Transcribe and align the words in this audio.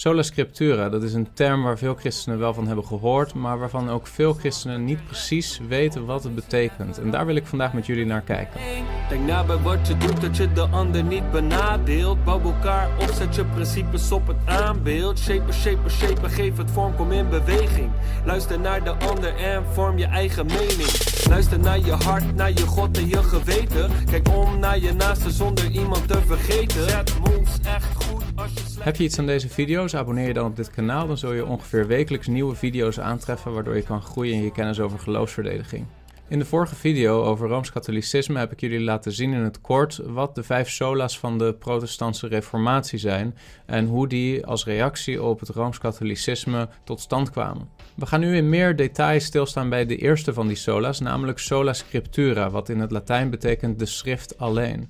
Sola 0.00 0.22
Scriptura, 0.22 0.88
dat 0.88 1.02
is 1.02 1.14
een 1.14 1.28
term 1.32 1.62
waar 1.62 1.78
veel 1.78 1.94
christenen 1.94 2.38
wel 2.38 2.54
van 2.54 2.66
hebben 2.66 2.84
gehoord, 2.84 3.34
maar 3.34 3.58
waarvan 3.58 3.90
ook 3.90 4.06
veel 4.06 4.32
christenen 4.32 4.84
niet 4.84 5.06
precies 5.06 5.60
weten 5.68 6.04
wat 6.04 6.22
het 6.22 6.34
betekent. 6.34 6.98
En 6.98 7.10
daar 7.10 7.26
wil 7.26 7.34
ik 7.34 7.46
vandaag 7.46 7.72
met 7.72 7.86
jullie 7.86 8.06
naar 8.06 8.20
kijken. 8.20 8.60
Denk 9.08 9.26
na 9.26 9.44
bij 9.44 9.56
wat 9.56 9.86
je 9.88 9.96
doet, 9.96 10.20
dat 10.20 10.36
je 10.36 10.52
de 10.52 10.66
ander 10.68 11.04
niet 11.04 11.30
benadeelt. 11.30 12.24
Bouw 12.24 12.40
elkaar 12.40 12.88
op, 13.00 13.10
zet 13.10 13.34
je 13.34 13.44
principes 13.44 14.12
op 14.12 14.26
het 14.26 14.36
aanbeeld. 14.44 15.18
Shaper, 15.18 15.54
shaper, 15.54 15.90
shaper, 15.90 16.30
geef 16.30 16.56
het 16.56 16.70
vorm, 16.70 16.96
kom 16.96 17.12
in 17.12 17.28
beweging. 17.28 17.90
Luister 18.24 18.60
naar 18.60 18.84
de 18.84 18.90
ander 18.90 19.36
en 19.36 19.64
vorm 19.72 19.98
je 19.98 20.06
eigen 20.06 20.46
mening. 20.46 20.90
Luister 21.28 21.58
naar 21.58 21.78
je 21.78 21.92
hart, 21.92 22.34
naar 22.34 22.52
je 22.52 22.66
God 22.66 22.98
en 22.98 23.08
je 23.08 23.22
geweten. 23.22 23.90
Kijk 24.10 24.28
om 24.28 24.58
naar 24.58 24.78
je 24.78 24.92
naaste 24.92 25.30
zonder 25.30 25.70
iemand 25.70 26.08
te 26.08 26.18
vergeten. 26.26 26.88
Zet 26.88 27.18
moves 27.18 27.58
echt 27.62 28.04
goed 28.04 28.22
als 28.34 28.50
je 28.54 28.67
heb 28.78 28.96
je 28.96 29.04
iets 29.04 29.18
aan 29.18 29.26
deze 29.26 29.48
video's? 29.48 29.94
Abonneer 29.94 30.26
je 30.26 30.32
dan 30.32 30.46
op 30.46 30.56
dit 30.56 30.70
kanaal. 30.70 31.06
Dan 31.06 31.18
zul 31.18 31.32
je 31.32 31.46
ongeveer 31.46 31.86
wekelijks 31.86 32.26
nieuwe 32.26 32.54
video's 32.54 32.98
aantreffen 32.98 33.52
waardoor 33.52 33.76
je 33.76 33.82
kan 33.82 34.02
groeien 34.02 34.34
in 34.34 34.42
je 34.42 34.52
kennis 34.52 34.80
over 34.80 34.98
geloofsverdediging. 34.98 35.86
In 36.28 36.38
de 36.38 36.44
vorige 36.44 36.74
video 36.74 37.22
over 37.22 37.48
Rooms-Katholicisme 37.48 38.38
heb 38.38 38.52
ik 38.52 38.60
jullie 38.60 38.80
laten 38.80 39.12
zien 39.12 39.32
in 39.32 39.40
het 39.40 39.60
kort 39.60 40.00
wat 40.04 40.34
de 40.34 40.42
vijf 40.42 40.70
solas 40.70 41.18
van 41.18 41.38
de 41.38 41.54
protestantse 41.54 42.26
reformatie 42.26 42.98
zijn 42.98 43.36
en 43.66 43.86
hoe 43.86 44.08
die 44.08 44.46
als 44.46 44.64
reactie 44.64 45.22
op 45.22 45.40
het 45.40 45.48
Rooms-Katholicisme 45.48 46.68
tot 46.84 47.00
stand 47.00 47.30
kwamen. 47.30 47.68
We 47.96 48.06
gaan 48.06 48.20
nu 48.20 48.36
in 48.36 48.48
meer 48.48 48.76
detail 48.76 49.20
stilstaan 49.20 49.68
bij 49.68 49.86
de 49.86 49.96
eerste 49.96 50.32
van 50.32 50.46
die 50.46 50.56
solas, 50.56 51.00
namelijk 51.00 51.38
sola 51.38 51.72
scriptura, 51.72 52.50
wat 52.50 52.68
in 52.68 52.80
het 52.80 52.90
Latijn 52.90 53.30
betekent 53.30 53.78
de 53.78 53.86
schrift 53.86 54.38
alleen. 54.38 54.88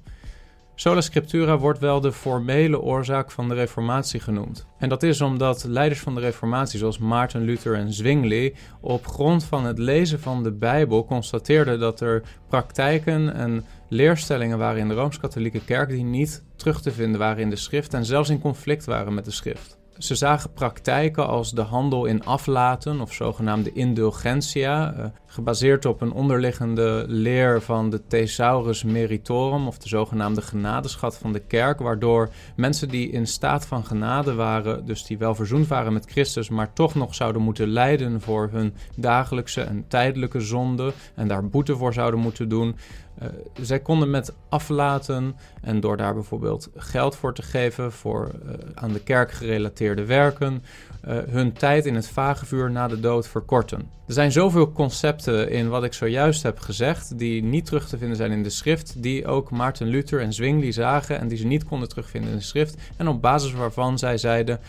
Sola 0.80 1.00
Scriptura 1.00 1.58
wordt 1.58 1.78
wel 1.78 2.00
de 2.00 2.12
formele 2.12 2.80
oorzaak 2.80 3.30
van 3.30 3.48
de 3.48 3.54
Reformatie 3.54 4.20
genoemd. 4.20 4.66
En 4.78 4.88
dat 4.88 5.02
is 5.02 5.20
omdat 5.20 5.64
leiders 5.64 6.00
van 6.00 6.14
de 6.14 6.20
Reformatie, 6.20 6.78
zoals 6.78 6.98
Maarten 6.98 7.42
Luther 7.42 7.74
en 7.74 7.92
Zwingli, 7.92 8.54
op 8.80 9.06
grond 9.06 9.44
van 9.44 9.64
het 9.64 9.78
lezen 9.78 10.20
van 10.20 10.42
de 10.42 10.52
Bijbel 10.52 11.04
constateerden 11.04 11.78
dat 11.78 12.00
er 12.00 12.22
praktijken 12.48 13.34
en 13.34 13.64
leerstellingen 13.88 14.58
waren 14.58 14.80
in 14.80 14.88
de 14.88 14.94
Rooms-Katholieke 14.94 15.64
Kerk 15.64 15.88
die 15.88 16.04
niet 16.04 16.44
terug 16.56 16.80
te 16.80 16.92
vinden 16.92 17.20
waren 17.20 17.42
in 17.42 17.50
de 17.50 17.56
schrift 17.56 17.94
en 17.94 18.04
zelfs 18.04 18.28
in 18.28 18.40
conflict 18.40 18.84
waren 18.84 19.14
met 19.14 19.24
de 19.24 19.30
schrift. 19.30 19.77
Ze 19.98 20.14
zagen 20.14 20.52
praktijken 20.52 21.26
als 21.26 21.52
de 21.52 21.62
handel 21.62 22.04
in 22.04 22.24
aflaten 22.24 23.00
of 23.00 23.12
zogenaamde 23.12 23.72
indulgentia, 23.72 24.92
eh, 24.92 25.04
gebaseerd 25.26 25.84
op 25.84 26.00
een 26.00 26.12
onderliggende 26.12 27.04
leer 27.06 27.62
van 27.62 27.90
de 27.90 28.06
Thesaurus 28.06 28.82
Meritorum 28.82 29.66
of 29.66 29.78
de 29.78 29.88
zogenaamde 29.88 30.42
genadeschat 30.42 31.18
van 31.18 31.32
de 31.32 31.38
kerk, 31.38 31.78
waardoor 31.78 32.30
mensen 32.56 32.88
die 32.88 33.10
in 33.10 33.26
staat 33.26 33.66
van 33.66 33.84
genade 33.84 34.34
waren, 34.34 34.86
dus 34.86 35.04
die 35.04 35.18
wel 35.18 35.34
verzoend 35.34 35.66
waren 35.66 35.92
met 35.92 36.10
Christus, 36.10 36.48
maar 36.48 36.72
toch 36.72 36.94
nog 36.94 37.14
zouden 37.14 37.42
moeten 37.42 37.68
lijden 37.68 38.20
voor 38.20 38.48
hun 38.52 38.74
dagelijkse 38.96 39.60
en 39.60 39.84
tijdelijke 39.88 40.40
zonde 40.40 40.92
en 41.14 41.28
daar 41.28 41.48
boete 41.48 41.76
voor 41.76 41.92
zouden 41.92 42.20
moeten 42.20 42.48
doen, 42.48 42.76
uh, 43.22 43.28
zij 43.60 43.80
konden 43.80 44.10
met 44.10 44.34
aflaten 44.48 45.36
en 45.60 45.80
door 45.80 45.96
daar 45.96 46.14
bijvoorbeeld 46.14 46.70
geld 46.76 47.16
voor 47.16 47.34
te 47.34 47.42
geven 47.42 47.92
voor 47.92 48.30
uh, 48.44 48.52
aan 48.74 48.92
de 48.92 49.00
kerk 49.00 49.32
gerelateerde 49.32 50.04
werken, 50.04 50.62
uh, 51.08 51.18
hun 51.28 51.52
tijd 51.52 51.86
in 51.86 51.94
het 51.94 52.08
vagevuur 52.08 52.70
na 52.70 52.88
de 52.88 53.00
dood 53.00 53.28
verkorten. 53.28 53.78
Er 54.06 54.14
zijn 54.14 54.32
zoveel 54.32 54.72
concepten 54.72 55.50
in 55.50 55.68
wat 55.68 55.84
ik 55.84 55.92
zojuist 55.92 56.42
heb 56.42 56.58
gezegd, 56.58 57.18
die 57.18 57.42
niet 57.42 57.64
terug 57.66 57.88
te 57.88 57.98
vinden 57.98 58.16
zijn 58.16 58.32
in 58.32 58.42
de 58.42 58.50
schrift, 58.50 59.02
die 59.02 59.26
ook 59.26 59.50
Maarten 59.50 59.86
Luther 59.86 60.20
en 60.20 60.32
Zwingli 60.32 60.72
zagen 60.72 61.20
en 61.20 61.28
die 61.28 61.38
ze 61.38 61.46
niet 61.46 61.64
konden 61.64 61.88
terugvinden 61.88 62.30
in 62.30 62.36
de 62.36 62.42
schrift, 62.42 62.76
en 62.96 63.08
op 63.08 63.22
basis 63.22 63.52
waarvan 63.52 63.98
zij 63.98 64.18
zeiden: 64.18 64.60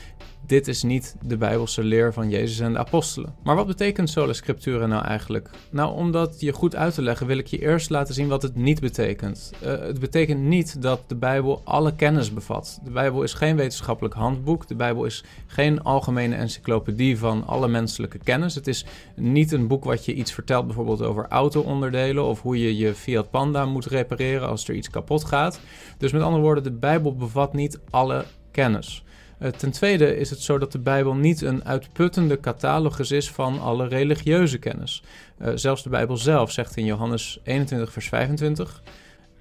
dit 0.50 0.68
is 0.68 0.84
niet 0.84 1.16
de 1.22 1.38
Bijbelse 1.38 1.84
leer 1.84 2.14
van 2.14 2.30
Jezus 2.30 2.60
en 2.60 2.74
de 2.74 2.80
apostelen. 2.80 3.36
Maar 3.44 3.56
wat 3.56 3.68
betekent 3.68 4.10
sola 4.10 4.34
scriptura 4.34 4.86
nou 4.86 5.06
eigenlijk? 5.06 5.50
Nou, 5.72 5.96
om 5.96 6.12
dat 6.12 6.40
je 6.40 6.54
goed 6.54 6.76
uit 6.76 6.94
te 6.94 7.02
leggen, 7.02 7.28
wil 7.28 7.38
ik 7.38 7.48
je 7.48 7.62
eerst 7.62 7.90
laten 7.90 8.14
zien 8.14 8.28
wat 8.28 8.42
het 8.42 8.56
niet 8.56 8.80
betekent. 8.80 9.52
Uh, 9.64 9.70
het 9.70 10.00
betekent 10.00 10.40
niet 10.40 10.82
dat 10.82 11.04
de 11.08 11.16
Bijbel 11.16 11.62
alle 11.64 11.96
kennis 11.96 12.34
bevat. 12.34 12.80
De 12.84 12.92
Bijbel 12.92 13.24
is 13.24 13.34
geen 13.34 13.56
wetenschappelijk 13.56 14.16
handboek. 14.16 14.68
De 14.68 14.76
Bijbel 14.76 15.06
is 15.06 15.24
geen 15.48 15.84
algemene 15.84 16.36
encyclopedie 16.36 17.18
van 17.18 17.48
alle 17.48 17.68
menselijke 17.68 18.18
kennis. 18.18 18.56
Het 18.56 18.68
is 18.68 18.86
niet 19.16 19.52
een 19.52 19.68
boek 19.68 19.84
wat 19.84 20.06
je 20.06 20.14
iets 20.14 20.34
vertelt, 20.34 20.66
bijvoorbeeld 20.66 21.02
over 21.02 21.26
auto-onderdelen 21.28 22.24
of 22.24 22.42
hoe 22.42 22.60
je 22.60 22.78
je 22.78 22.94
Fiat 22.94 23.30
Panda 23.30 23.66
moet 23.66 23.86
repareren 23.86 24.48
als 24.48 24.68
er 24.68 24.76
iets 24.76 24.90
kapot 24.90 25.24
gaat. 25.24 25.60
Dus 25.98 26.12
met 26.12 26.22
andere 26.22 26.44
woorden, 26.44 26.64
de 26.64 26.72
Bijbel 26.72 27.16
bevat 27.16 27.54
niet 27.54 27.80
alle 27.90 28.26
kennis. 28.52 29.04
Uh, 29.40 29.50
ten 29.50 29.72
tweede 29.72 30.18
is 30.18 30.30
het 30.30 30.42
zo 30.42 30.58
dat 30.58 30.72
de 30.72 30.80
Bijbel 30.80 31.16
niet 31.16 31.42
een 31.42 31.66
uitputtende 31.66 32.40
catalogus 32.40 33.12
is 33.12 33.32
van 33.32 33.62
alle 33.62 33.88
religieuze 33.88 34.58
kennis. 34.58 35.04
Uh, 35.42 35.52
zelfs 35.56 35.84
de 35.84 35.90
Bijbel 35.90 36.18
zelf 36.18 36.52
zegt 36.52 36.78
in 36.78 36.86
Johannes 36.86 37.40
21, 37.44 37.92
vers 37.92 38.08
25. 38.08 38.84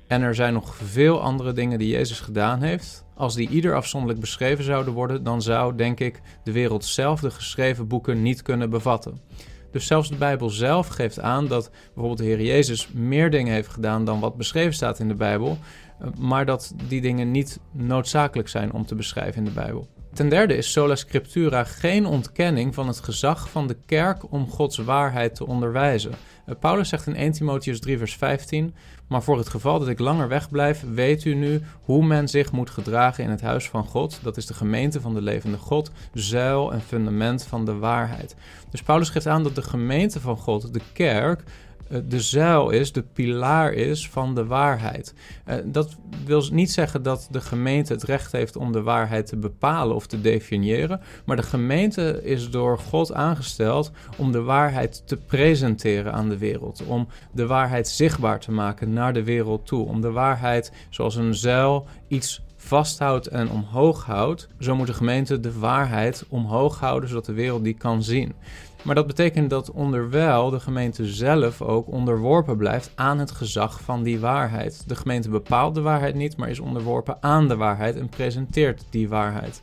En 0.06 0.22
er 0.22 0.34
zijn 0.34 0.52
nog 0.52 0.74
veel 0.74 1.20
andere 1.20 1.52
dingen 1.52 1.78
die 1.78 1.88
Jezus 1.88 2.20
gedaan 2.20 2.62
heeft. 2.62 3.04
Als 3.14 3.34
die 3.34 3.48
ieder 3.48 3.74
afzonderlijk 3.74 4.20
beschreven 4.20 4.64
zouden 4.64 4.92
worden, 4.92 5.22
dan 5.22 5.42
zou, 5.42 5.76
denk 5.76 6.00
ik, 6.00 6.20
de 6.44 6.52
wereld 6.52 6.84
zelf 6.84 7.20
de 7.20 7.30
geschreven 7.30 7.86
boeken 7.86 8.22
niet 8.22 8.42
kunnen 8.42 8.70
bevatten. 8.70 9.20
Dus 9.70 9.86
zelfs 9.86 10.08
de 10.08 10.16
Bijbel 10.16 10.50
zelf 10.50 10.88
geeft 10.88 11.20
aan 11.20 11.46
dat 11.46 11.70
bijvoorbeeld 11.70 12.18
de 12.18 12.24
Heer 12.24 12.42
Jezus 12.42 12.88
meer 12.92 13.30
dingen 13.30 13.52
heeft 13.52 13.68
gedaan 13.68 14.04
dan 14.04 14.20
wat 14.20 14.36
beschreven 14.36 14.74
staat 14.74 14.98
in 14.98 15.08
de 15.08 15.14
Bijbel, 15.14 15.50
eh, 15.50 15.87
maar 16.18 16.46
dat 16.46 16.74
die 16.88 17.00
dingen 17.00 17.30
niet 17.30 17.60
noodzakelijk 17.72 18.48
zijn 18.48 18.72
om 18.72 18.86
te 18.86 18.94
beschrijven 18.94 19.38
in 19.38 19.44
de 19.44 19.50
Bijbel. 19.50 19.88
Ten 20.12 20.28
derde 20.28 20.56
is 20.56 20.72
sola 20.72 20.94
scriptura 20.94 21.64
geen 21.64 22.06
ontkenning 22.06 22.74
van 22.74 22.86
het 22.86 23.00
gezag 23.00 23.50
van 23.50 23.66
de 23.66 23.76
kerk 23.86 24.32
om 24.32 24.50
Gods 24.50 24.78
waarheid 24.78 25.34
te 25.34 25.46
onderwijzen. 25.46 26.12
Eh, 26.46 26.54
Paulus 26.60 26.88
zegt 26.88 27.06
in 27.06 27.16
1 27.16 27.32
Timotheus 27.32 27.80
3 27.80 27.98
vers 27.98 28.16
15, 28.16 28.74
maar 29.08 29.22
voor 29.22 29.38
het 29.38 29.48
geval 29.48 29.78
dat 29.78 29.88
ik 29.88 29.98
langer 29.98 30.28
wegblijf, 30.28 30.84
weet 30.94 31.24
u 31.24 31.34
nu 31.34 31.62
hoe 31.82 32.04
men 32.04 32.28
zich 32.28 32.52
moet 32.52 32.70
gedragen 32.70 33.24
in 33.24 33.30
het 33.30 33.40
huis 33.40 33.68
van 33.68 33.84
God, 33.84 34.18
dat 34.22 34.36
is 34.36 34.46
de 34.46 34.54
gemeente 34.54 35.00
van 35.00 35.14
de 35.14 35.22
levende 35.22 35.58
God, 35.58 35.90
zuil 36.14 36.72
en 36.72 36.80
fundament 36.80 37.44
van 37.44 37.64
de 37.64 37.74
waarheid. 37.74 38.36
Dus 38.70 38.82
Paulus 38.82 39.08
geeft 39.08 39.26
aan 39.26 39.42
dat 39.42 39.54
de 39.54 39.62
gemeente 39.62 40.20
van 40.20 40.36
God, 40.36 40.74
de 40.74 40.80
kerk, 40.92 41.42
de 42.08 42.20
zuil 42.20 42.70
is, 42.70 42.92
de 42.92 43.02
pilaar 43.02 43.72
is 43.72 44.08
van 44.08 44.34
de 44.34 44.46
waarheid. 44.46 45.14
Eh, 45.44 45.56
dat 45.64 45.96
wil 46.24 46.44
niet 46.50 46.70
zeggen 46.70 47.02
dat 47.02 47.28
de 47.30 47.40
gemeente 47.40 47.92
het 47.92 48.02
recht 48.02 48.32
heeft 48.32 48.56
om 48.56 48.72
de 48.72 48.82
waarheid 48.82 49.26
te 49.26 49.36
bepalen 49.36 49.94
of 49.94 50.06
te 50.06 50.20
definiëren, 50.20 51.00
maar 51.24 51.36
de 51.36 51.42
gemeente 51.42 52.20
is 52.24 52.50
door 52.50 52.78
God 52.78 53.12
aangesteld 53.12 53.90
om 54.16 54.32
de 54.32 54.42
waarheid 54.42 55.02
te 55.06 55.16
presenteren 55.16 56.12
aan 56.12 56.28
de 56.28 56.38
wereld, 56.38 56.82
om 56.86 57.08
de 57.32 57.46
waarheid 57.46 57.88
zichtbaar 57.88 58.40
te 58.40 58.52
maken 58.52 58.92
naar 58.92 59.12
de 59.12 59.24
wereld 59.24 59.66
toe, 59.66 59.86
om 59.86 60.00
de 60.00 60.10
waarheid 60.10 60.72
zoals 60.90 61.16
een 61.16 61.34
zuil 61.34 61.86
iets 62.08 62.42
vasthoudt 62.56 63.26
en 63.26 63.50
omhoog 63.50 64.04
houdt, 64.04 64.48
zo 64.58 64.76
moet 64.76 64.86
de 64.86 64.92
gemeente 64.92 65.40
de 65.40 65.58
waarheid 65.58 66.24
omhoog 66.28 66.80
houden, 66.80 67.08
zodat 67.08 67.24
de 67.24 67.32
wereld 67.32 67.64
die 67.64 67.74
kan 67.74 68.02
zien. 68.02 68.34
Maar 68.82 68.94
dat 68.94 69.06
betekent 69.06 69.50
dat 69.50 69.70
onderwijl 69.70 70.50
de 70.50 70.60
gemeente 70.60 71.06
zelf 71.06 71.62
ook 71.62 71.86
onderworpen 71.86 72.56
blijft 72.56 72.90
aan 72.94 73.18
het 73.18 73.30
gezag 73.30 73.80
van 73.80 74.02
die 74.02 74.20
waarheid. 74.20 74.84
De 74.86 74.96
gemeente 74.96 75.28
bepaalt 75.28 75.74
de 75.74 75.80
waarheid 75.80 76.14
niet, 76.14 76.36
maar 76.36 76.48
is 76.48 76.60
onderworpen 76.60 77.16
aan 77.20 77.48
de 77.48 77.56
waarheid 77.56 77.96
en 77.96 78.08
presenteert 78.08 78.84
die 78.90 79.08
waarheid. 79.08 79.62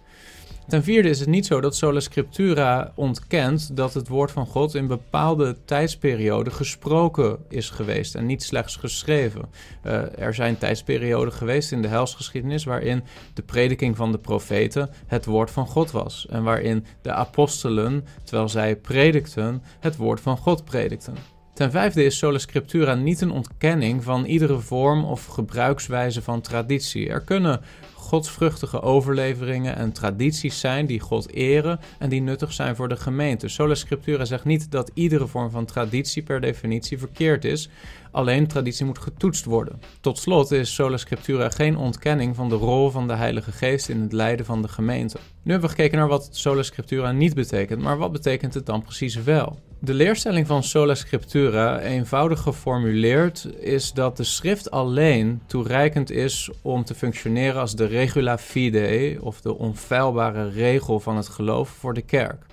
Ten 0.67 0.83
vierde 0.83 1.09
is 1.09 1.19
het 1.19 1.29
niet 1.29 1.45
zo 1.45 1.61
dat 1.61 1.75
Sola 1.75 1.99
Scriptura 1.99 2.91
ontkent 2.95 3.75
dat 3.75 3.93
het 3.93 4.07
woord 4.07 4.31
van 4.31 4.45
God 4.45 4.75
in 4.75 4.87
bepaalde 4.87 5.57
tijdsperioden 5.65 6.53
gesproken 6.53 7.37
is 7.49 7.69
geweest 7.69 8.15
en 8.15 8.25
niet 8.25 8.43
slechts 8.43 8.75
geschreven. 8.75 9.41
Uh, 9.85 10.19
er 10.19 10.33
zijn 10.33 10.57
tijdsperioden 10.57 11.33
geweest 11.33 11.71
in 11.71 11.81
de 11.81 11.87
helsgeschiedenis 11.87 12.63
waarin 12.63 13.03
de 13.33 13.41
prediking 13.41 13.95
van 13.95 14.11
de 14.11 14.17
profeten 14.17 14.89
het 15.07 15.25
woord 15.25 15.51
van 15.51 15.67
God 15.67 15.91
was 15.91 16.27
en 16.29 16.43
waarin 16.43 16.85
de 17.01 17.11
apostelen, 17.11 18.05
terwijl 18.23 18.49
zij 18.49 18.75
predikten, 18.75 19.63
het 19.79 19.95
woord 19.95 20.21
van 20.21 20.37
God 20.37 20.65
predikten. 20.65 21.15
Ten 21.53 21.71
vijfde 21.71 22.03
is 22.03 22.17
sola 22.17 22.37
scriptura 22.37 22.95
niet 22.95 23.21
een 23.21 23.31
ontkenning 23.31 24.03
van 24.03 24.25
iedere 24.25 24.59
vorm 24.59 25.05
of 25.05 25.25
gebruikswijze 25.25 26.21
van 26.21 26.41
traditie. 26.41 27.09
Er 27.09 27.21
kunnen 27.21 27.61
godsvruchtige 28.05 28.81
overleveringen 28.81 29.75
en 29.75 29.91
tradities 29.91 30.59
zijn 30.59 30.85
die 30.85 30.99
God 30.99 31.31
eren 31.31 31.79
en 31.99 32.09
die 32.09 32.21
nuttig 32.21 32.53
zijn 32.53 32.75
voor 32.75 32.87
de 32.87 32.95
gemeente. 32.95 33.47
Sola 33.47 33.75
Scriptura 33.75 34.25
zegt 34.25 34.45
niet 34.45 34.71
dat 34.71 34.91
iedere 34.93 35.27
vorm 35.27 35.49
van 35.49 35.65
traditie 35.65 36.23
per 36.23 36.41
definitie 36.41 36.99
verkeerd 36.99 37.45
is, 37.45 37.69
alleen 38.11 38.47
traditie 38.47 38.85
moet 38.85 38.99
getoetst 38.99 39.45
worden. 39.45 39.79
Tot 40.01 40.17
slot 40.17 40.51
is 40.51 40.73
Sola 40.73 40.97
Scriptura 40.97 41.49
geen 41.49 41.77
ontkenning 41.77 42.35
van 42.35 42.49
de 42.49 42.55
rol 42.55 42.89
van 42.89 43.07
de 43.07 43.15
Heilige 43.15 43.51
Geest 43.51 43.89
in 43.89 44.01
het 44.01 44.13
leiden 44.13 44.45
van 44.45 44.61
de 44.61 44.67
gemeente. 44.67 45.17
Nu 45.43 45.51
hebben 45.51 45.69
we 45.69 45.75
gekeken 45.75 45.97
naar 45.97 46.07
wat 46.07 46.29
Sola 46.31 46.63
Scriptura 46.63 47.11
niet 47.11 47.33
betekent, 47.33 47.81
maar 47.81 47.97
wat 47.97 48.11
betekent 48.11 48.53
het 48.53 48.65
dan 48.65 48.83
precies 48.83 49.15
wel? 49.15 49.59
De 49.79 49.93
leerstelling 49.93 50.47
van 50.47 50.63
Sola 50.63 50.95
Scriptura, 50.95 51.79
eenvoudig 51.79 52.39
geformuleerd, 52.39 53.47
is 53.59 53.93
dat 53.93 54.17
de 54.17 54.23
schrift 54.23 54.71
alleen 54.71 55.41
toereikend 55.45 56.11
is 56.11 56.49
om 56.61 56.83
te 56.83 56.95
functioneren 56.95 57.61
als 57.61 57.75
de 57.75 57.85
regula 57.85 58.37
fidei, 58.37 59.19
of 59.19 59.41
de 59.41 59.57
onfeilbare 59.57 60.49
regel 60.49 60.99
van 60.99 61.15
het 61.15 61.27
geloof 61.27 61.69
voor 61.69 61.93
de 61.93 62.01
kerk. 62.01 62.45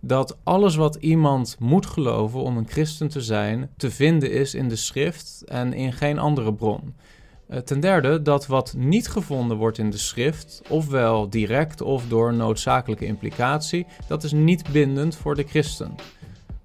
Dat 0.00 0.36
alles 0.42 0.76
wat 0.76 0.94
iemand 0.94 1.56
moet 1.58 1.86
geloven 1.86 2.40
om 2.40 2.56
een 2.56 2.68
christen 2.68 3.08
te 3.08 3.20
zijn, 3.20 3.70
te 3.76 3.90
vinden 3.90 4.30
is 4.30 4.54
in 4.54 4.68
de 4.68 4.76
schrift 4.76 5.42
en 5.46 5.72
in 5.72 5.92
geen 5.92 6.18
andere 6.18 6.54
bron. 6.54 6.94
Eh, 7.48 7.58
ten 7.58 7.80
derde 7.80 8.22
dat 8.22 8.46
wat 8.46 8.74
niet 8.76 9.08
gevonden 9.08 9.56
wordt 9.56 9.78
in 9.78 9.90
de 9.90 9.98
schrift, 9.98 10.62
ofwel 10.68 11.30
direct 11.30 11.80
of 11.80 12.08
door 12.08 12.34
noodzakelijke 12.34 13.06
implicatie, 13.06 13.86
dat 14.08 14.24
is 14.24 14.32
niet 14.32 14.72
bindend 14.72 15.16
voor 15.16 15.34
de 15.34 15.44
christen. 15.44 15.94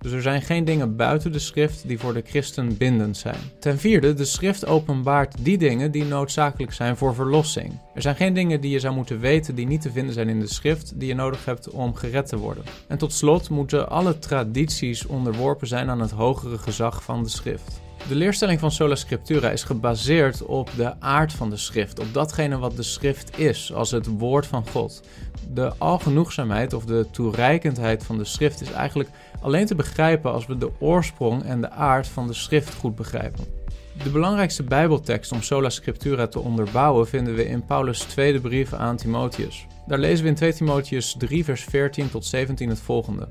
Dus 0.04 0.12
er 0.12 0.22
zijn 0.22 0.42
geen 0.42 0.66
dingen 0.66 0.96
buiten 0.96 1.32
de 1.32 1.40
schrift 1.40 1.88
die 1.88 2.00
voor 2.00 2.14
de 2.14 2.24
christen 2.26 2.78
bindend 2.78 3.18
zijn. 3.18 3.38
Ten 3.60 3.80
vierde, 3.80 4.14
de 4.14 4.26
schrift 4.26 4.66
openbaart 4.66 5.36
die 5.40 5.58
dingen 5.58 5.92
die 5.92 6.06
noodzakelijk 6.06 6.74
zijn 6.74 6.98
voor 6.98 7.16
verlossing. 7.16 7.80
Er 7.94 8.02
zijn 8.02 8.16
geen 8.16 8.34
dingen 8.34 8.62
die 8.62 8.72
je 8.72 8.80
zou 8.80 8.96
moeten 8.96 9.20
weten 9.20 9.56
die 9.56 9.68
niet 9.68 9.82
te 9.82 9.92
vinden 9.92 10.14
zijn 10.14 10.30
in 10.30 10.40
de 10.40 10.48
schrift, 10.48 11.00
die 11.00 11.08
je 11.08 11.16
nodig 11.16 11.46
hebt 11.46 11.70
om 11.70 11.96
gered 11.96 12.28
te 12.28 12.38
worden. 12.38 12.64
En 12.88 12.98
tot 12.98 13.14
slot 13.14 13.50
moeten 13.50 13.90
alle 13.90 14.20
tradities 14.20 15.06
onderworpen 15.06 15.68
zijn 15.68 15.90
aan 15.90 16.02
het 16.02 16.12
hogere 16.12 16.58
gezag 16.58 17.04
van 17.04 17.24
de 17.24 17.30
schrift. 17.30 17.82
De 18.08 18.16
leerstelling 18.16 18.60
van 18.60 18.72
Sola 18.72 18.96
Scriptura 18.96 19.50
is 19.50 19.64
gebaseerd 19.64 20.46
op 20.46 20.70
de 20.76 21.02
aard 21.02 21.34
van 21.34 21.50
de 21.50 21.58
schrift, 21.58 22.00
op 22.00 22.14
datgene 22.14 22.58
wat 22.58 22.76
de 22.76 22.84
schrift 22.84 23.40
is, 23.40 23.74
als 23.74 23.92
het 23.92 24.08
woord 24.08 24.46
van 24.46 24.68
God. 24.68 25.02
De 25.54 25.74
algenoegzaamheid 25.78 26.74
of 26.74 26.86
de 26.86 27.06
toereikendheid 27.12 28.04
van 28.04 28.18
de 28.18 28.26
schrift 28.26 28.62
is 28.62 28.72
eigenlijk 28.72 29.10
alleen 29.42 29.66
te 29.66 29.76
begrijpen 29.76 30.32
als 30.32 30.46
we 30.46 30.58
de 30.58 30.72
oorsprong 30.80 31.44
en 31.44 31.62
de 31.62 31.70
aard 31.70 32.08
van 32.08 32.28
de 32.28 32.34
schrift 32.34 32.74
goed 32.74 32.96
begrijpen. 32.96 33.46
De 34.04 34.10
belangrijkste 34.10 34.64
Bijbeltekst 34.64 35.32
om 35.32 35.42
Sola 35.42 35.70
Scriptura 35.70 36.28
te 36.28 36.40
onderbouwen 36.40 37.08
vinden 37.08 37.36
we 37.36 37.46
in 37.46 37.66
Paulus' 37.66 38.00
tweede 38.00 38.40
brief 38.40 38.74
aan 38.74 38.96
Timotheus. 38.96 39.68
Daar 39.88 40.00
lezen 40.00 40.24
we 40.24 40.30
in 40.30 40.36
2 40.36 40.54
Timotheus 40.54 41.16
3, 41.18 41.44
vers 41.44 41.64
14 41.64 42.10
tot 42.10 42.26
17 42.26 42.70
het 42.70 42.80
volgende. 42.80 43.30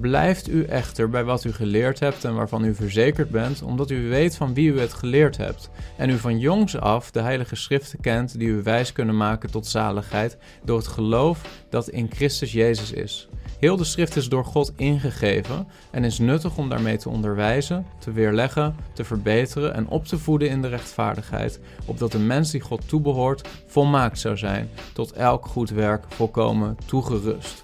Blijft 0.00 0.48
u 0.48 0.64
echter 0.64 1.08
bij 1.08 1.24
wat 1.24 1.44
u 1.44 1.52
geleerd 1.52 2.00
hebt 2.00 2.24
en 2.24 2.34
waarvan 2.34 2.64
u 2.64 2.74
verzekerd 2.74 3.30
bent, 3.30 3.62
omdat 3.62 3.90
u 3.90 4.08
weet 4.08 4.36
van 4.36 4.54
wie 4.54 4.72
u 4.72 4.80
het 4.80 4.92
geleerd 4.92 5.36
hebt, 5.36 5.70
en 5.96 6.10
u 6.10 6.18
van 6.18 6.38
jongs 6.38 6.78
af 6.78 7.10
de 7.10 7.20
Heilige 7.20 7.56
Schriften 7.56 8.00
kent 8.00 8.38
die 8.38 8.48
u 8.48 8.62
wijs 8.62 8.92
kunnen 8.92 9.16
maken 9.16 9.50
tot 9.50 9.66
zaligheid 9.66 10.36
door 10.64 10.76
het 10.76 10.86
geloof 10.86 11.64
dat 11.70 11.88
in 11.88 12.10
Christus 12.10 12.52
Jezus 12.52 12.92
is. 12.92 13.28
Heel 13.58 13.76
de 13.76 13.84
schrift 13.84 14.16
is 14.16 14.28
door 14.28 14.44
God 14.44 14.72
ingegeven 14.76 15.66
en 15.90 16.04
is 16.04 16.18
nuttig 16.18 16.56
om 16.56 16.68
daarmee 16.68 16.96
te 16.96 17.08
onderwijzen, 17.08 17.86
te 17.98 18.12
weerleggen, 18.12 18.76
te 18.92 19.04
verbeteren 19.04 19.74
en 19.74 19.88
op 19.88 20.04
te 20.04 20.18
voeden 20.18 20.48
in 20.48 20.62
de 20.62 20.68
rechtvaardigheid, 20.68 21.60
opdat 21.84 22.12
de 22.12 22.18
mens 22.18 22.50
die 22.50 22.60
God 22.60 22.88
toebehoort 22.88 23.48
volmaakt 23.66 24.18
zou 24.18 24.36
zijn, 24.36 24.68
tot 24.92 25.12
elk 25.12 25.46
goed 25.46 25.70
werk 25.70 26.04
volkomen 26.08 26.76
toegerust. 26.86 27.63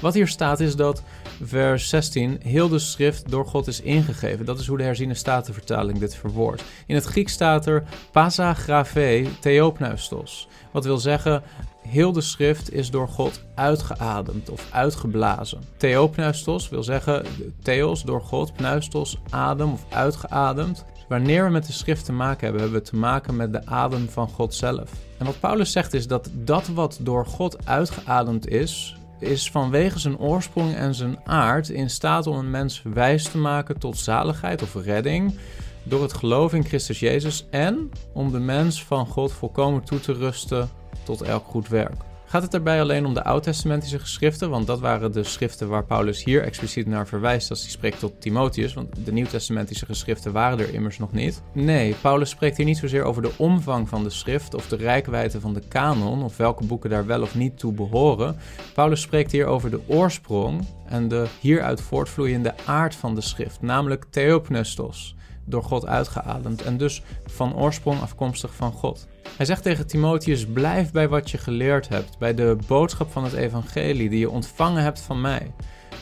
Wat 0.00 0.14
hier 0.14 0.28
staat 0.28 0.60
is 0.60 0.76
dat 0.76 1.02
vers 1.42 1.88
16 1.88 2.40
heel 2.42 2.68
de 2.68 2.78
schrift 2.78 3.30
door 3.30 3.46
God 3.46 3.66
is 3.66 3.80
ingegeven. 3.80 4.44
Dat 4.44 4.58
is 4.58 4.66
hoe 4.66 4.78
de 4.78 4.84
herziene 4.84 5.14
statenvertaling 5.14 5.98
dit 5.98 6.14
verwoordt. 6.14 6.64
In 6.86 6.94
het 6.94 7.04
Grieks 7.04 7.32
staat 7.32 7.66
er 7.66 7.84
pasa 8.12 8.54
grave 8.54 9.26
theopneustos. 9.40 10.48
Wat 10.70 10.84
wil 10.84 10.98
zeggen, 10.98 11.42
heel 11.88 12.12
de 12.12 12.20
schrift 12.20 12.72
is 12.72 12.90
door 12.90 13.08
God 13.08 13.42
uitgeademd 13.54 14.50
of 14.50 14.66
uitgeblazen. 14.70 15.60
Theopneustos 15.76 16.68
wil 16.68 16.82
zeggen 16.82 17.24
theos 17.62 18.02
door 18.02 18.20
God, 18.20 18.52
pneustos 18.52 19.18
adem 19.30 19.72
of 19.72 19.84
uitgeademd. 19.88 20.84
Wanneer 21.08 21.44
we 21.44 21.50
met 21.50 21.66
de 21.66 21.72
schrift 21.72 22.04
te 22.04 22.12
maken 22.12 22.44
hebben, 22.44 22.60
hebben 22.62 22.80
we 22.80 22.86
te 22.86 22.96
maken 22.96 23.36
met 23.36 23.52
de 23.52 23.66
adem 23.66 24.08
van 24.08 24.28
God 24.28 24.54
zelf. 24.54 24.90
En 25.18 25.26
wat 25.26 25.40
Paulus 25.40 25.72
zegt 25.72 25.94
is 25.94 26.06
dat 26.06 26.30
dat 26.32 26.68
wat 26.68 26.98
door 27.02 27.26
God 27.26 27.66
uitgeademd 27.66 28.48
is, 28.48 28.97
is 29.18 29.50
vanwege 29.50 29.98
zijn 29.98 30.18
oorsprong 30.18 30.74
en 30.74 30.94
zijn 30.94 31.18
aard 31.24 31.68
in 31.68 31.90
staat 31.90 32.26
om 32.26 32.36
een 32.36 32.50
mens 32.50 32.82
wijs 32.82 33.28
te 33.28 33.38
maken 33.38 33.78
tot 33.78 33.98
zaligheid 33.98 34.62
of 34.62 34.74
redding 34.74 35.38
door 35.82 36.02
het 36.02 36.12
geloof 36.12 36.54
in 36.54 36.64
Christus 36.64 37.00
Jezus 37.00 37.46
en 37.50 37.90
om 38.12 38.32
de 38.32 38.38
mens 38.38 38.84
van 38.84 39.06
God 39.06 39.32
volkomen 39.32 39.84
toe 39.84 40.00
te 40.00 40.12
rusten 40.12 40.70
tot 41.04 41.22
elk 41.22 41.44
goed 41.44 41.68
werk. 41.68 42.07
Gaat 42.28 42.42
het 42.42 42.50
daarbij 42.50 42.80
alleen 42.80 43.06
om 43.06 43.14
de 43.14 43.24
oud-testamentische 43.24 43.98
geschriften? 43.98 44.50
Want 44.50 44.66
dat 44.66 44.80
waren 44.80 45.12
de 45.12 45.24
schriften 45.24 45.68
waar 45.68 45.84
Paulus 45.84 46.24
hier 46.24 46.42
expliciet 46.42 46.86
naar 46.86 47.06
verwijst 47.06 47.50
als 47.50 47.60
hij 47.60 47.70
spreekt 47.70 47.98
tot 47.98 48.20
Timotheus. 48.20 48.74
Want 48.74 48.88
de 49.04 49.12
nieuw-testamentische 49.12 49.86
geschriften 49.86 50.32
waren 50.32 50.58
er 50.58 50.74
immers 50.74 50.98
nog 50.98 51.12
niet. 51.12 51.42
Nee, 51.52 51.94
Paulus 52.00 52.30
spreekt 52.30 52.56
hier 52.56 52.66
niet 52.66 52.78
zozeer 52.78 53.02
over 53.02 53.22
de 53.22 53.32
omvang 53.36 53.88
van 53.88 54.02
de 54.02 54.10
schrift 54.10 54.54
of 54.54 54.68
de 54.68 54.76
rijkwijde 54.76 55.40
van 55.40 55.54
de 55.54 55.62
kanon 55.68 56.22
of 56.22 56.36
welke 56.36 56.64
boeken 56.64 56.90
daar 56.90 57.06
wel 57.06 57.22
of 57.22 57.34
niet 57.34 57.58
toe 57.58 57.72
behoren. 57.72 58.36
Paulus 58.74 59.00
spreekt 59.00 59.32
hier 59.32 59.46
over 59.46 59.70
de 59.70 59.80
oorsprong 59.86 60.64
en 60.86 61.08
de 61.08 61.26
hieruit 61.40 61.80
voortvloeiende 61.80 62.54
aard 62.66 62.94
van 62.94 63.14
de 63.14 63.20
schrift, 63.20 63.62
namelijk 63.62 64.04
theopneustos 64.10 65.16
door 65.50 65.62
God 65.62 65.86
uitgeademd 65.86 66.62
en 66.62 66.76
dus 66.76 67.02
van 67.26 67.56
oorsprong 67.56 68.00
afkomstig 68.00 68.54
van 68.54 68.72
God. 68.72 69.06
Hij 69.36 69.46
zegt 69.46 69.62
tegen 69.62 69.86
Timotheus: 69.86 70.46
Blijf 70.46 70.90
bij 70.90 71.08
wat 71.08 71.30
je 71.30 71.38
geleerd 71.38 71.88
hebt, 71.88 72.18
bij 72.18 72.34
de 72.34 72.56
boodschap 72.66 73.10
van 73.10 73.24
het 73.24 73.32
evangelie 73.32 74.08
die 74.08 74.18
je 74.18 74.30
ontvangen 74.30 74.82
hebt 74.82 75.00
van 75.00 75.20
mij. 75.20 75.52